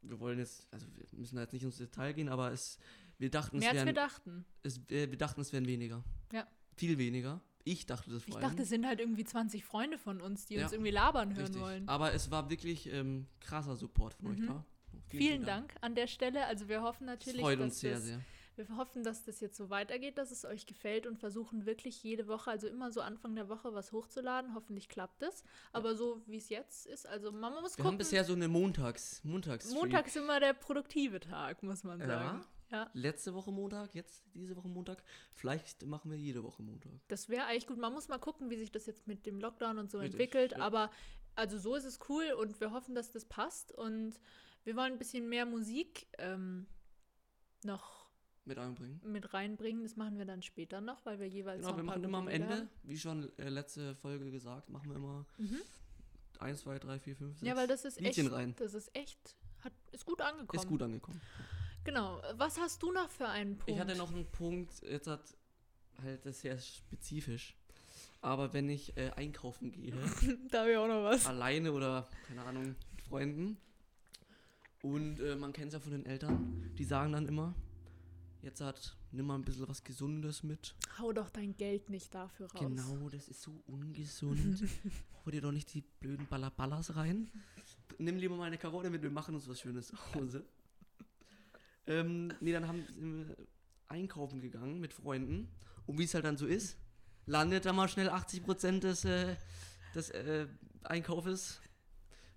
[0.01, 2.79] Wir wollen jetzt, also wir müssen da jetzt nicht ins Detail gehen, aber es,
[3.17, 4.45] wir dachten, Mehr es als wir wären, dachten.
[4.63, 6.03] es, äh, wir dachten, es wären weniger.
[6.31, 6.47] Ja.
[6.75, 7.41] Viel weniger.
[7.63, 8.49] Ich dachte das vor Ich allem.
[8.49, 11.45] dachte, es sind halt irgendwie 20 Freunde von uns, die Ja, uns irgendwie labern hören
[11.47, 11.61] Richtig.
[11.61, 11.87] wollen.
[11.89, 14.47] Aber es war wirklich ähm, krasser Support von euch Mhm.
[14.47, 14.65] da.
[15.07, 16.45] Vielen, Dank an der Stelle.
[16.45, 18.21] Also wir hoffen natürlich, freut dass uns sehr, das, sehr.
[18.55, 22.27] wir hoffen, dass das jetzt so weitergeht, dass es euch gefällt und versuchen wirklich jede
[22.27, 24.53] Woche, also immer so Anfang der Woche was hochzuladen.
[24.55, 25.43] Hoffentlich klappt es.
[25.71, 27.97] Aber so wie es jetzt ist, also man muss Wir haben gucken.
[27.99, 32.07] bisher so eine Montags, Montags Montag ist immer der produktive Tag, muss man Ja.
[32.07, 32.39] sagen.
[32.41, 32.45] Ja,
[32.93, 35.03] Letzte Woche Montag, jetzt diese Woche Montag.
[35.33, 36.91] Vielleicht machen wir jede Woche Montag.
[37.07, 37.77] das wäre eigentlich gut.
[37.77, 40.51] Man muss mal gucken, wie sich das jetzt mit dem Lockdown und so Richtig, entwickelt.
[40.53, 40.59] ja.
[40.59, 40.91] Aber
[41.35, 43.71] also so ist es cool und wir hoffen, dass das passt.
[43.71, 44.19] Und
[44.65, 46.67] wir wollen ein bisschen mehr Musik ähm,
[47.63, 48.05] noch
[48.45, 48.99] Mit einbringen.
[49.03, 49.83] mit reinbringen.
[49.83, 52.67] Das machen wir dann später noch, weil wir jeweils Genau, wir machen immer am Ende,
[52.83, 55.25] wie schon äh, letzte Folge gesagt, machen wir immer haben.
[55.37, 55.57] Mhm.
[56.39, 58.55] 1, 2, 3, 4, 5, 6 Ja, weil das ist Liedchen echt, rein.
[58.59, 60.61] das ist echt, hat, ist gut angekommen.
[60.61, 61.19] Ist gut angekommen.
[61.83, 62.21] Genau.
[62.35, 63.71] Was hast du noch für einen Punkt?
[63.71, 65.21] Ich hatte noch einen Punkt, jetzt hat
[66.01, 67.55] halt das ist sehr spezifisch.
[68.21, 69.93] Aber wenn ich äh, einkaufen gehe,
[70.49, 71.25] da habe ich auch noch was.
[71.25, 73.57] alleine oder, keine Ahnung, mit Freunden,
[74.81, 77.53] und äh, man kennt es ja von den Eltern, die sagen dann immer,
[78.41, 80.75] jetzt hat, nimm mal ein bisschen was Gesundes mit.
[80.97, 82.61] Hau doch dein Geld nicht dafür raus.
[82.61, 84.63] Genau, das ist so ungesund.
[85.25, 87.29] Hol dir doch nicht die blöden Ballaballas rein.
[87.97, 90.45] Nimm lieber mal eine Karotte mit, wir machen uns was Schönes zu Hause.
[91.89, 93.35] Ähm, nee, dann haben, sind wir
[93.87, 95.49] einkaufen gegangen mit Freunden.
[95.85, 96.77] Und wie es halt dann so ist,
[97.25, 99.35] landet da mal schnell 80% des, äh,
[99.95, 100.47] des äh,
[100.83, 101.61] Einkaufes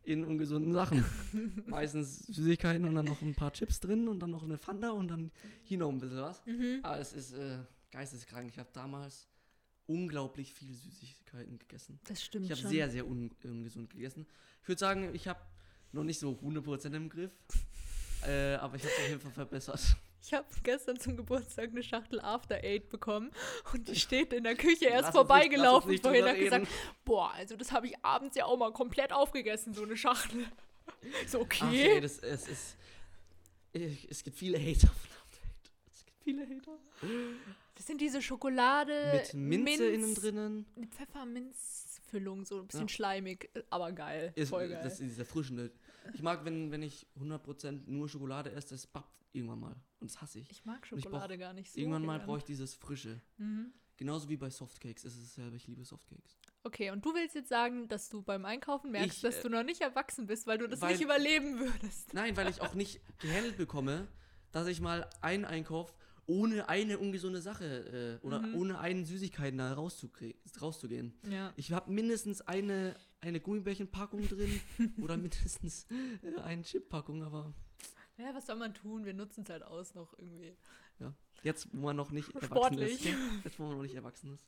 [0.04, 1.04] in ungesunden Sachen.
[1.66, 5.08] Meistens Süßigkeiten und dann noch ein paar Chips drin und dann noch eine Fanta und
[5.08, 5.30] dann
[5.62, 6.44] hier noch ein bisschen was.
[6.46, 6.80] Mhm.
[6.82, 7.58] Aber es ist äh,
[7.90, 8.48] geisteskrank.
[8.48, 9.28] Ich habe damals
[9.86, 12.00] unglaublich viel Süßigkeiten gegessen.
[12.04, 14.26] Das stimmt Ich habe sehr, sehr un ungesund gegessen.
[14.62, 15.40] Ich würde sagen, ich habe
[15.92, 17.32] noch nicht so 100% im Griff.
[18.26, 19.80] Äh, aber ich habe es auf jeden Fall verbessert.
[20.24, 23.32] Ich habe gestern zum Geburtstag eine Schachtel After Eight bekommen
[23.72, 25.90] und die steht in der Küche erst Lass vorbeigelaufen.
[25.90, 26.68] nicht Vorhin hat gesagt,
[27.04, 30.46] boah, also das habe ich abends ja auch mal komplett aufgegessen, so eine Schachtel.
[31.26, 31.94] So, Ach, okay.
[31.94, 32.76] ey, das, es ist.
[33.72, 35.72] Ich, es gibt viele Hater von Update.
[35.92, 36.78] Es gibt viele Hater.
[37.76, 40.66] Das sind diese Schokolade Mit Minze Minz- innen drinnen.
[40.90, 42.88] Pfefferminzfüllung, so ein bisschen Ja.
[42.88, 44.32] schleimig, aber geil.
[44.34, 44.80] Ist, Voll geil.
[44.82, 45.70] Das ist dieser Frischende.
[46.14, 49.76] Ich mag, wenn, wenn ich 100% nur Schokolade esse, das bappt irgendwann mal.
[50.00, 50.50] Und das hasse ich.
[50.50, 51.78] ich mag Und ich Schokolade gar nicht so.
[51.80, 53.20] irgendwann mal brauche ich dieses Frische.
[53.38, 53.72] Mhm.
[53.96, 55.04] Genauso wie bei Softcakes.
[55.04, 55.56] Es ist dasselbe.
[55.56, 56.38] Ich liebe Softcakes.
[56.64, 59.48] Okay, und du willst jetzt sagen, dass du beim Einkaufen merkst, Ich, dass äh, du
[59.50, 62.12] noch nicht erwachsen bist, weil du das weil- nicht überleben würdest.
[62.14, 64.08] Nein, weil ich auch nicht gehandelt bekomme,
[64.50, 65.92] dass ich mal einen Einkauf
[66.26, 68.54] ohne eine ungesunde Sache äh, oder Mhm.
[68.54, 71.14] ohne einen Süßigkeiten da rauszugehen.
[71.30, 71.52] Ja.
[71.56, 74.60] Ich habe mindestens eine, eine Gummibärchenpackung drin
[75.02, 75.86] oder mindestens
[76.22, 77.52] äh, eine Chippackung, aber
[78.18, 79.04] Ja, was soll man tun?
[79.04, 80.54] Wir nutzen es halt aus noch irgendwie.
[81.00, 81.12] Ja.
[81.42, 83.04] Jetzt, wo man noch nicht erwachsen Sportlich.
[83.04, 83.14] ist.
[83.44, 84.44] Jetzt, wo man noch nicht erwachsen ist.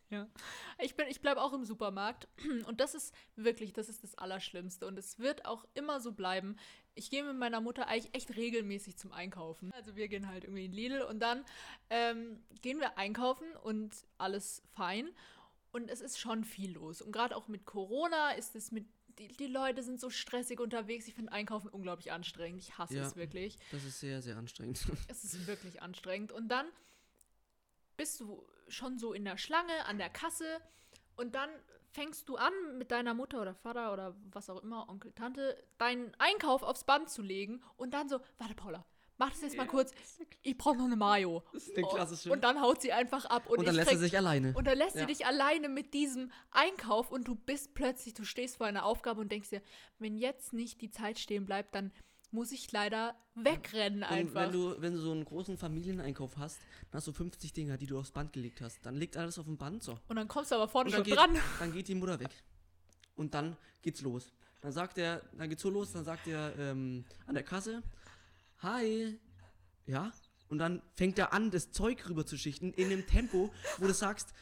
[0.81, 2.29] Ich, bin, ich bleibe auch im Supermarkt
[2.69, 6.55] und das ist wirklich, das ist das Allerschlimmste und es wird auch immer so bleiben.
[6.97, 9.73] Ich gehe mit meiner Mutter eigentlich echt regelmäßig zum Einkaufen.
[9.73, 11.45] Also wir gehen halt irgendwie in Lidl und dann
[11.91, 15.09] ähm, gehen wir einkaufen und alles fein
[15.73, 17.03] und es ist schon viel los.
[17.03, 18.87] Und gerade auch mit Corona ist es mit,
[19.19, 21.09] die, die Leute sind so stressig unterwegs.
[21.09, 22.61] Ich finde Einkaufen unglaublich anstrengend.
[22.63, 23.07] Ich hasse Ja.
[23.07, 23.59] es wirklich.
[23.73, 24.81] Das ist sehr, sehr anstrengend.
[25.09, 26.31] Es ist wirklich anstrengend.
[26.31, 26.67] Und dann
[27.97, 30.61] bist du schon so in der Schlange, an der Kasse
[31.17, 31.51] und dann
[31.93, 36.13] fängst du an, mit deiner Mutter oder Vater oder was auch immer, Onkel, Tante, deinen
[36.19, 38.85] Einkauf aufs Band zu legen und dann so, warte Paula,
[39.17, 39.93] mach das jetzt mal Ja, kurz,
[40.43, 41.45] ich brauche noch eine Mayo.
[41.53, 42.33] Das ist der klassische.
[42.33, 44.53] Und dann haut sie einfach ab und, Und dann ich lässt krieg- sich alleine.
[44.57, 45.03] und dann lässt Ja.
[45.03, 49.21] sie dich alleine mit diesem Einkauf und du bist plötzlich, du stehst vor einer Aufgabe
[49.21, 49.63] und denkst dir,
[50.01, 51.93] wenn jetzt nicht die Zeit stehen bleibt, dann
[52.35, 54.43] muss ich leider wegrennen Und einfach.
[54.43, 56.59] wenn du, wenn du so einen großen Familieneinkauf hast,
[56.91, 58.85] dann hast du 50 Dinger, die du aufs Band gelegt hast.
[58.85, 59.99] Dann liegt alles auf dem Band so.
[60.09, 61.43] und dann kommst du aber vorne Und dann schon geht, dran.
[61.61, 62.31] dann geht die Mutter weg.
[63.15, 64.33] Und dann geht's los.
[64.61, 67.83] Dann sagt er, dann geht's so los, dann sagt er ähm, an der Kasse,
[68.59, 69.19] hi,
[69.87, 70.13] ja.
[70.49, 73.95] Und dann fängt er an, das Zeug rüber zu schichten in dem Tempo, wo du
[73.95, 74.35] sagst,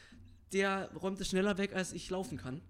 [0.51, 2.61] der räumt es schneller weg, als ich laufen kann.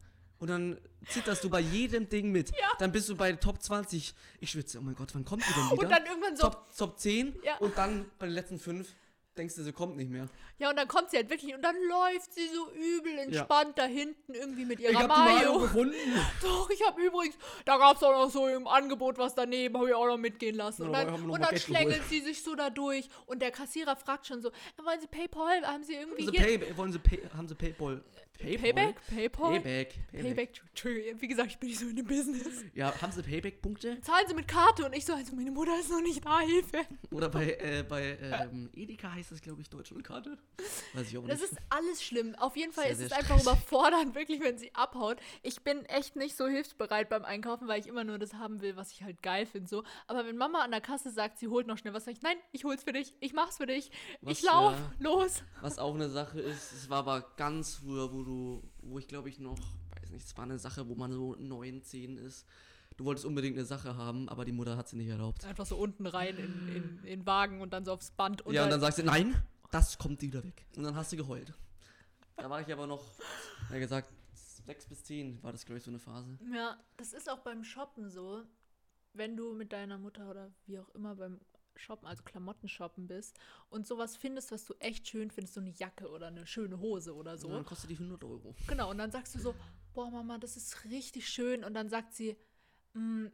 [0.44, 0.78] Und dann
[1.08, 2.52] zitterst du bei jedem Ding mit.
[2.78, 4.14] Dann bist du bei Top 20.
[4.42, 5.82] Ich schwitze, oh mein Gott, wann kommt die denn wieder?
[5.84, 7.56] Und dann irgendwann so, Top, Top 10 Ja.
[7.60, 8.94] und dann bei den letzten 5
[9.38, 10.28] denkst du, sie kommt nicht mehr.
[10.60, 13.86] ja, und dann kommt sie halt wirklich und dann läuft sie so übel entspannt da
[13.86, 15.96] hinten irgendwie mit ihrer hab die Mayo gefunden.
[16.42, 19.90] Doch, ich habe übrigens, da gab es auch noch so im Angebot was daneben, habe
[19.90, 20.84] ich auch noch mitgehen lassen.
[20.84, 23.96] Ja, und dann, haben und dann schlängelt sie sich so da durch und der Kassierer
[23.96, 24.52] fragt schon so,
[24.84, 25.66] wollen Sie Paypal?
[25.66, 26.60] Haben Sie irgendwie Also hier...
[26.60, 28.04] Pay, wollen sie Pay, haben sie Paypal?
[28.38, 28.58] Paypal?
[28.74, 28.96] Payback?
[29.08, 29.52] Paypal?
[29.62, 29.96] Payback.
[30.12, 30.62] Payback.
[30.76, 31.22] Payback?
[31.22, 32.64] Wie gesagt, ich bin nicht so in dem Business.
[32.74, 34.02] Ja, haben sie Payback-Punkte?
[34.02, 36.80] Zahlen Sie mit Karte und ich so, also meine Mutter ist noch nicht da, Hilfe.
[37.12, 40.38] Oder bei, äh, bei ähm, Edeka heißt das, glaube ich, Deutschlandkarte.
[40.94, 41.52] Weiß ich auch Das nicht.
[41.54, 42.36] ist alles schlimm.
[42.36, 43.44] Auf jeden Fall Sehr, ist sehr es einfach stressig.
[43.68, 45.18] überfordernd, wirklich, wenn sie abhaut.
[45.42, 48.76] Ich bin echt nicht so hilfsbereit beim Einkaufen, weil ich immer nur das haben will,
[48.76, 49.70] was ich halt geil finde.
[49.70, 49.84] So.
[50.08, 52.38] Aber wenn Mama an der Kasse sagt, sie holt noch schnell was, sag ich, nein,
[52.52, 54.92] ich hol's für dich, ich mach's für dich, Was, ich lauf, ja.
[55.00, 55.44] los.
[55.62, 59.30] Was auch eine Sache ist, es war aber ganz früher, wo du, wo ich glaube
[59.30, 59.60] ich noch,
[60.02, 62.46] weiß nicht, es war eine Sache, wo man so 9, 10 ist.
[62.98, 65.46] Du wolltest unbedingt eine Sache haben, aber die Mutter hat sie nicht erlaubt.
[65.46, 68.42] Einfach so unten rein in, in, in den Wagen und dann so aufs Band.
[68.44, 69.36] Und ja, und dann- sagst du, nein,
[69.72, 70.66] das kommt wieder weg.
[70.76, 71.54] Und dann hast du geheult.
[72.38, 73.04] Da war ich aber noch,
[73.72, 74.12] ja gesagt,
[74.66, 76.38] 6 bis 10 war das, glaube ich, so eine Phase.
[76.54, 78.44] Ja, das ist auch beim Shoppen so.
[79.14, 81.40] Wenn du mit deiner Mutter oder wie auch immer beim
[81.76, 83.38] Shoppen, also Klamotten shoppen bist
[83.70, 87.16] und sowas findest, was du echt schön findest, so eine Jacke oder eine schöne Hose
[87.16, 87.48] oder so.
[87.48, 88.56] Und dann kostet die 100 Euro.
[88.68, 89.56] Genau, und dann sagst du so,
[89.94, 91.64] boah Mama, das ist richtig schön.
[91.64, 92.36] Und dann sagt sie, "Mm,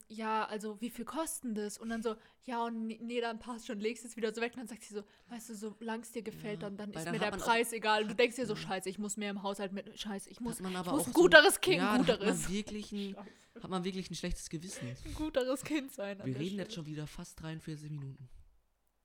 [0.07, 1.77] ja, also wie viel kosten das?
[1.77, 4.53] Und dann so, ja, und nee, dann passt schon, legst es wieder so weg.
[4.53, 7.05] Und dann sagt sie so, weißt du, solange es dir gefällt, Ja, dann, dann ist
[7.05, 8.03] dann mir hat der Preis egal.
[8.03, 10.55] Und du denkst dir so, scheiße, ich muss mehr im Haushalt mit, scheiße, ich muss,
[10.55, 12.91] Hat man aber ich muss auch ein so- guteres Kind, ja, hat guteres, man wirklich
[12.93, 13.15] ein,
[13.61, 14.87] hat man wirklich ein schlechtes Gewissen.
[15.05, 16.19] ein guteres Kind sein.
[16.23, 18.29] Wir reden jetzt schon wieder fast 43 Minuten.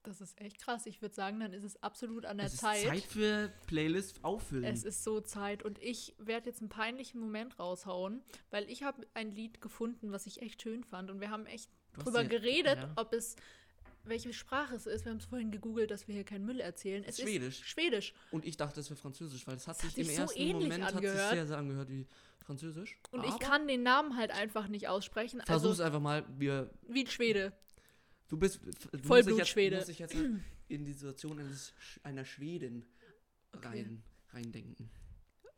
[0.05, 0.87] Das ist echt krass.
[0.87, 2.85] Ich würde sagen, dann ist es absolut an der Es ist Zeit.
[2.87, 4.65] Zeit für Playlist auffüllen.
[4.65, 9.07] Es ist so Zeit und ich werde jetzt einen peinlichen Moment raushauen, weil ich habe
[9.15, 12.79] ein Lied gefunden, was ich echt schön fand und wir haben echt Du drüber geredet,
[12.79, 12.93] ja.
[12.97, 13.37] ob es
[14.07, 15.05] welche Sprache es ist.
[15.05, 17.03] Wir haben es vorhin gegoogelt, dass wir hier keinen Müll erzählen.
[17.07, 17.61] Es Schwedisch.
[17.61, 18.13] ist Schwedisch.
[18.31, 20.49] Und ich dachte, das wäre Französisch, weil es hat Das sich hat im so ersten
[20.53, 21.31] Moment hat sich angehört.
[21.33, 22.07] sehr, sehr angehört wie
[22.45, 22.99] Französisch.
[23.11, 25.41] Und ich kann den Namen halt einfach nicht aussprechen.
[25.47, 26.25] Versuch's Also einfach mal.
[26.39, 27.53] Wir, wie ein Schwede.
[28.29, 28.61] Du bist
[29.03, 29.77] Vollblutschwede.
[29.77, 30.15] Jetzt, musst dich jetzt
[30.69, 31.73] in die Situation eines,
[32.03, 32.85] einer Schwedin
[33.53, 33.69] Okay.
[33.69, 34.03] rein,
[34.33, 34.91] reindenken.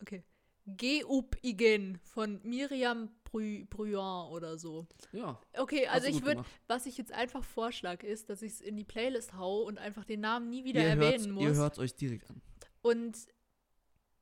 [0.01, 0.23] Okay.
[0.67, 4.87] Geup igen von Miriam Bru- Bruyan oder so.
[5.13, 5.41] Ja.
[5.57, 8.85] Okay, also ich würde, was ich jetzt einfach vorschlage, ist, dass ich es in die
[8.85, 11.43] Playlist hau und einfach den Namen nie wieder Ihr erwähnen hört muss.
[11.45, 12.43] ihr hört's euch direkt an.
[12.83, 13.17] Und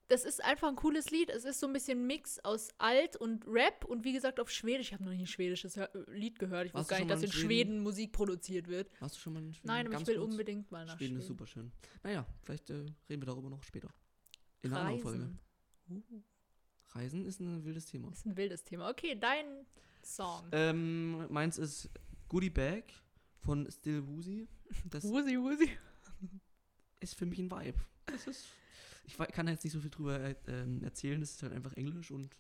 [0.09, 1.31] das ist einfach ein cooles Lied.
[1.31, 4.89] Es ist so ein bisschen Mix aus Alt und Rap und wie gesagt auf Schwedisch.
[4.89, 6.67] Ich habe noch nie ein schwedisches Hör- Lied gehört.
[6.67, 7.47] Ich Warst wusste gar nicht, dass in Schweden?
[7.49, 7.79] Schweden?
[7.81, 8.91] Musik produziert wird.
[9.01, 9.67] Warst du schon mal in Schweden?
[9.69, 10.31] Nein, aber ich will kurz?
[10.31, 11.21] unbedingt mal nach Schweden Schweden.
[11.21, 11.73] ist super schön.
[12.03, 12.75] Naja, vielleicht äh,
[13.09, 13.89] reden wir darüber noch später.
[14.63, 15.19] In einer anderen Folge.
[15.25, 15.39] Reisen.
[15.91, 16.23] Uh,
[16.91, 18.11] Reisen ist ein wildes Thema.
[18.13, 18.89] ist ein wildes Thema.
[18.91, 19.67] Okay, dein
[20.03, 20.47] Song.
[20.53, 21.89] Ähm, meins ist
[22.29, 22.85] Goodie Bag
[23.41, 24.49] von Still Woozy.
[24.87, 25.71] Das Wusi, Wusi.
[27.01, 27.79] ist für mich ein Vibe.
[28.07, 28.47] Das ist,
[29.05, 32.11] ich kann jetzt nicht so viel drüber äh, ähm, erzählen, das ist halt einfach Englisch
[32.11, 32.31] und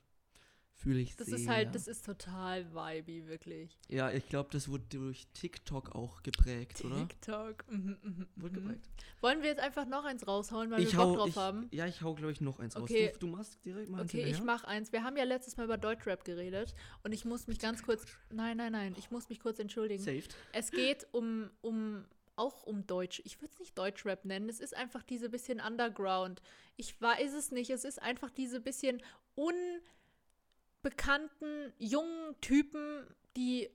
[0.76, 1.36] fühle ich Das sehr.
[1.36, 3.78] ist halt, das ist total vibey, wirklich.
[3.88, 6.96] ja, ich glaube, das wurde durch TikTok auch geprägt, oder?
[7.08, 7.64] TikTok.
[7.70, 8.64] Mhm, mhm, Wurde mhm.
[8.68, 8.88] geprägt.
[9.20, 11.68] Wollen wir jetzt einfach noch eins raushauen, weil Ich wir Bock hau, drauf ich, haben?
[11.70, 13.06] ja, ich hau, glaube ich, noch eins Okay.
[13.06, 13.18] raus.
[13.20, 14.92] Du, du machst direkt mal Okay, ich mach eins.
[14.92, 18.04] Wir haben ja letztes Mal über Deutschrap geredet und ich muss mich ganz kurz.
[18.30, 20.02] Nein, nein, nein, ich muss mich kurz entschuldigen.
[20.02, 20.34] Saved.
[20.52, 22.04] Es geht um, um
[22.36, 23.20] auch um Deutsch.
[23.24, 24.48] Ich würde es nicht Deutschrap nennen.
[24.48, 26.40] Es ist einfach diese bisschen Underground.
[26.76, 27.70] Ich weiß es nicht.
[27.70, 29.02] Es ist einfach diese bisschen
[29.34, 33.06] unbekannten jungen Typen,
[33.36, 33.70] die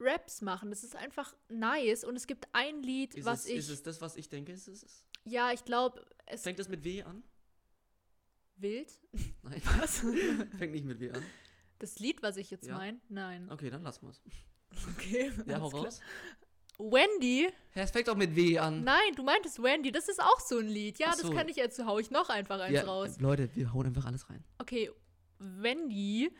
[0.00, 0.70] Raps machen.
[0.70, 2.04] Das ist einfach nice.
[2.04, 3.56] Und es gibt ein Lied, Ist, was es, ich.
[3.58, 4.52] ist es das, was ich denke?
[4.52, 5.04] Ist es?
[5.24, 7.22] ja, ich glaube, es Fängt es mit W an?
[8.56, 9.00] wild.
[9.42, 9.60] Nein.
[9.80, 9.98] Was?
[10.58, 11.22] Fängt nicht mit W an.
[11.80, 12.76] Das Lied, was ich jetzt Ja.
[12.76, 13.00] meine?
[13.08, 13.50] Nein.
[13.50, 14.22] Okay, dann lassen wir es.
[14.96, 15.32] Okay.
[15.46, 16.00] Ja, hau raus.
[16.78, 17.48] Wendy?
[17.74, 18.84] Ja, es fängt auch mit W an.
[18.84, 19.92] Nein, du meintest Wendy.
[19.92, 20.98] Das ist auch so ein Lied.
[20.98, 21.28] Ja, so.
[21.28, 21.84] das kann ich jetzt.
[21.84, 23.20] Hau ich noch einfach eins ja, raus.
[23.20, 24.44] Leute, wir hauen einfach alles rein.
[24.58, 24.90] Okay,
[25.38, 26.30] Wendy.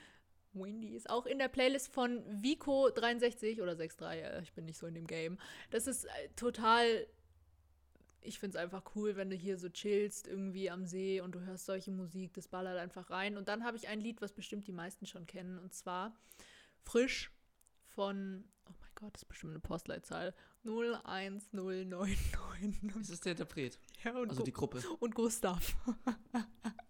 [0.53, 4.07] Wendy ist auch in der Playlist von Vico63 oder 63.
[4.07, 5.39] äh, Ich bin nicht so in dem Game.
[5.71, 7.07] Das ist äh, total.
[8.21, 11.41] Ich finde es einfach cool, wenn du hier so chillst, irgendwie am See und du
[11.41, 13.37] hörst solche Musik, das ballert einfach rein.
[13.37, 16.17] Und dann habe ich ein Lied, was bestimmt die meisten schon kennen, und zwar
[16.85, 17.31] Frisch
[17.87, 18.45] von,
[18.95, 20.35] Gott, das ist bestimmt eine Postleitzahl,
[20.65, 22.19] 01099.
[22.99, 23.79] Das ist der Interpret.
[24.05, 24.83] Ja, und, Also Gu- die Gruppe.
[25.01, 25.77] und Gustav.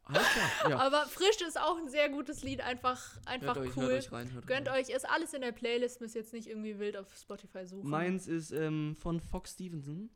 [0.05, 0.51] Alles klar.
[0.71, 0.79] Ja.
[0.79, 3.83] Aber Frisch ist auch ein sehr gutes Lied, einfach, einfach hört euch, cool.
[3.85, 4.33] hört euch rein.
[4.33, 4.81] Hört Gönnt rein.
[4.83, 7.89] euch, ist alles in der Playlist, müsst jetzt nicht irgendwie wild auf Spotify suchen.
[7.89, 10.11] Meins ist ähm, von Fox Stevenson.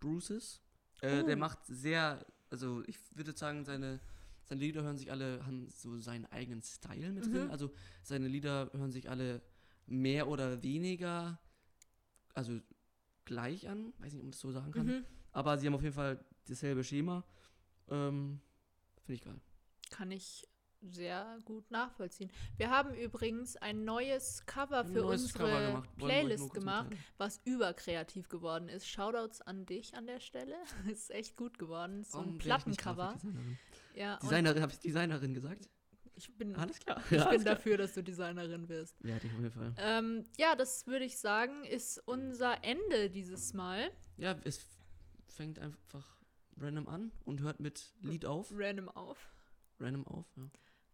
[0.00, 0.60] Bruces.
[1.00, 1.26] Äh, Oh.
[1.26, 4.00] Der macht sehr, also ich würde sagen, seine,
[4.44, 7.44] seine Lieder hören sich alle, haben so seinen eigenen Style mit drin.
[7.46, 7.50] Mhm.
[7.50, 7.72] Also
[8.02, 9.42] seine Lieder hören sich alle
[9.86, 11.38] mehr oder weniger,
[12.34, 12.60] also
[13.24, 13.92] gleich an.
[13.98, 14.86] Weiß nicht, ob man das so sagen kann.
[14.86, 15.04] Mhm.
[15.32, 17.24] Aber sie haben auf jeden Fall dasselbe Schema.
[17.88, 18.40] Ähm,
[19.02, 19.40] Finde ich geil.
[19.90, 20.46] Kann ich
[20.90, 22.30] sehr gut nachvollziehen.
[22.56, 25.96] Wir haben übrigens ein neues Cover für neues unsere Cover gemacht.
[25.96, 27.04] Playlist gemacht, mitteilen.
[27.16, 28.86] was überkreativ geworden ist.
[28.88, 30.56] Shoutouts an dich an der Stelle.
[30.90, 32.04] ist echt gut geworden.
[32.04, 33.14] So ein nicht Plattencover.
[33.14, 33.58] Grafikdesignerin?
[33.94, 35.68] Ja, Designerin, habe ich Designerin gesagt?
[36.16, 37.02] Ich bin, Alles klar.
[37.10, 37.54] ich Alles bin klar.
[37.56, 38.96] dafür, dass du Designerin wirst.
[39.04, 39.74] Ich auf jeden Fall.
[39.78, 43.90] Ähm, ja, das würde ich sagen, ist unser Ende dieses Mal.
[44.16, 44.64] Ja, es
[45.28, 46.16] fängt einfach
[46.56, 48.50] random an und hört mit Lied auf.
[48.54, 49.18] Random auf.
[49.80, 50.44] Random auf, ja.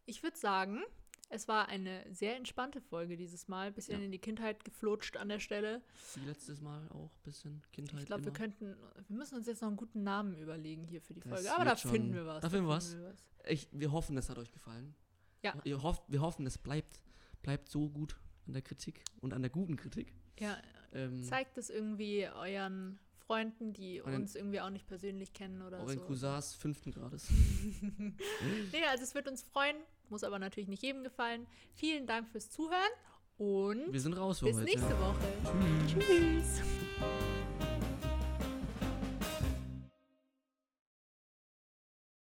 [0.06, 0.82] Ich würde sagen,
[1.28, 3.70] es war eine sehr entspannte Folge dieses Mal.
[3.70, 4.06] Bisschen Ja.
[4.06, 5.82] in die Kindheit geflutscht an der Stelle.
[6.16, 8.00] Wie letztes Mal auch ein bisschen Kindheit.
[8.00, 8.74] Ich glaube, wir könnten,
[9.06, 11.54] wir müssen uns jetzt noch einen guten Namen überlegen hier für die Das Folge.
[11.54, 12.40] Aber da finden wir was.
[12.40, 12.94] da finden wir was.
[12.96, 13.24] wir was.
[13.48, 14.94] Ich, wir hoffen, es hat euch gefallen.
[15.42, 15.54] Ja.
[15.64, 17.00] Ihr hofft, wir hoffen, es bleibt,
[17.42, 18.16] bleibt so gut
[18.46, 20.12] an der Kritik und an der guten Kritik.
[20.38, 20.56] Ja,
[20.92, 25.78] Ähm, zeigt es irgendwie euren Freunden, die Euren- uns irgendwie auch nicht persönlich kennen oder
[25.80, 26.04] euren so.
[26.04, 27.28] Cousins fünften Grades.
[28.72, 29.76] nee, also es wird uns freuen,
[30.08, 31.46] muss aber natürlich nicht jedem gefallen.
[31.74, 32.90] Vielen Dank fürs Zuhören
[33.38, 34.64] und Wir sind raus für bis heute.
[34.64, 35.86] nächste Woche.
[35.86, 36.58] Tschüss.
[36.58, 37.19] Tschüss.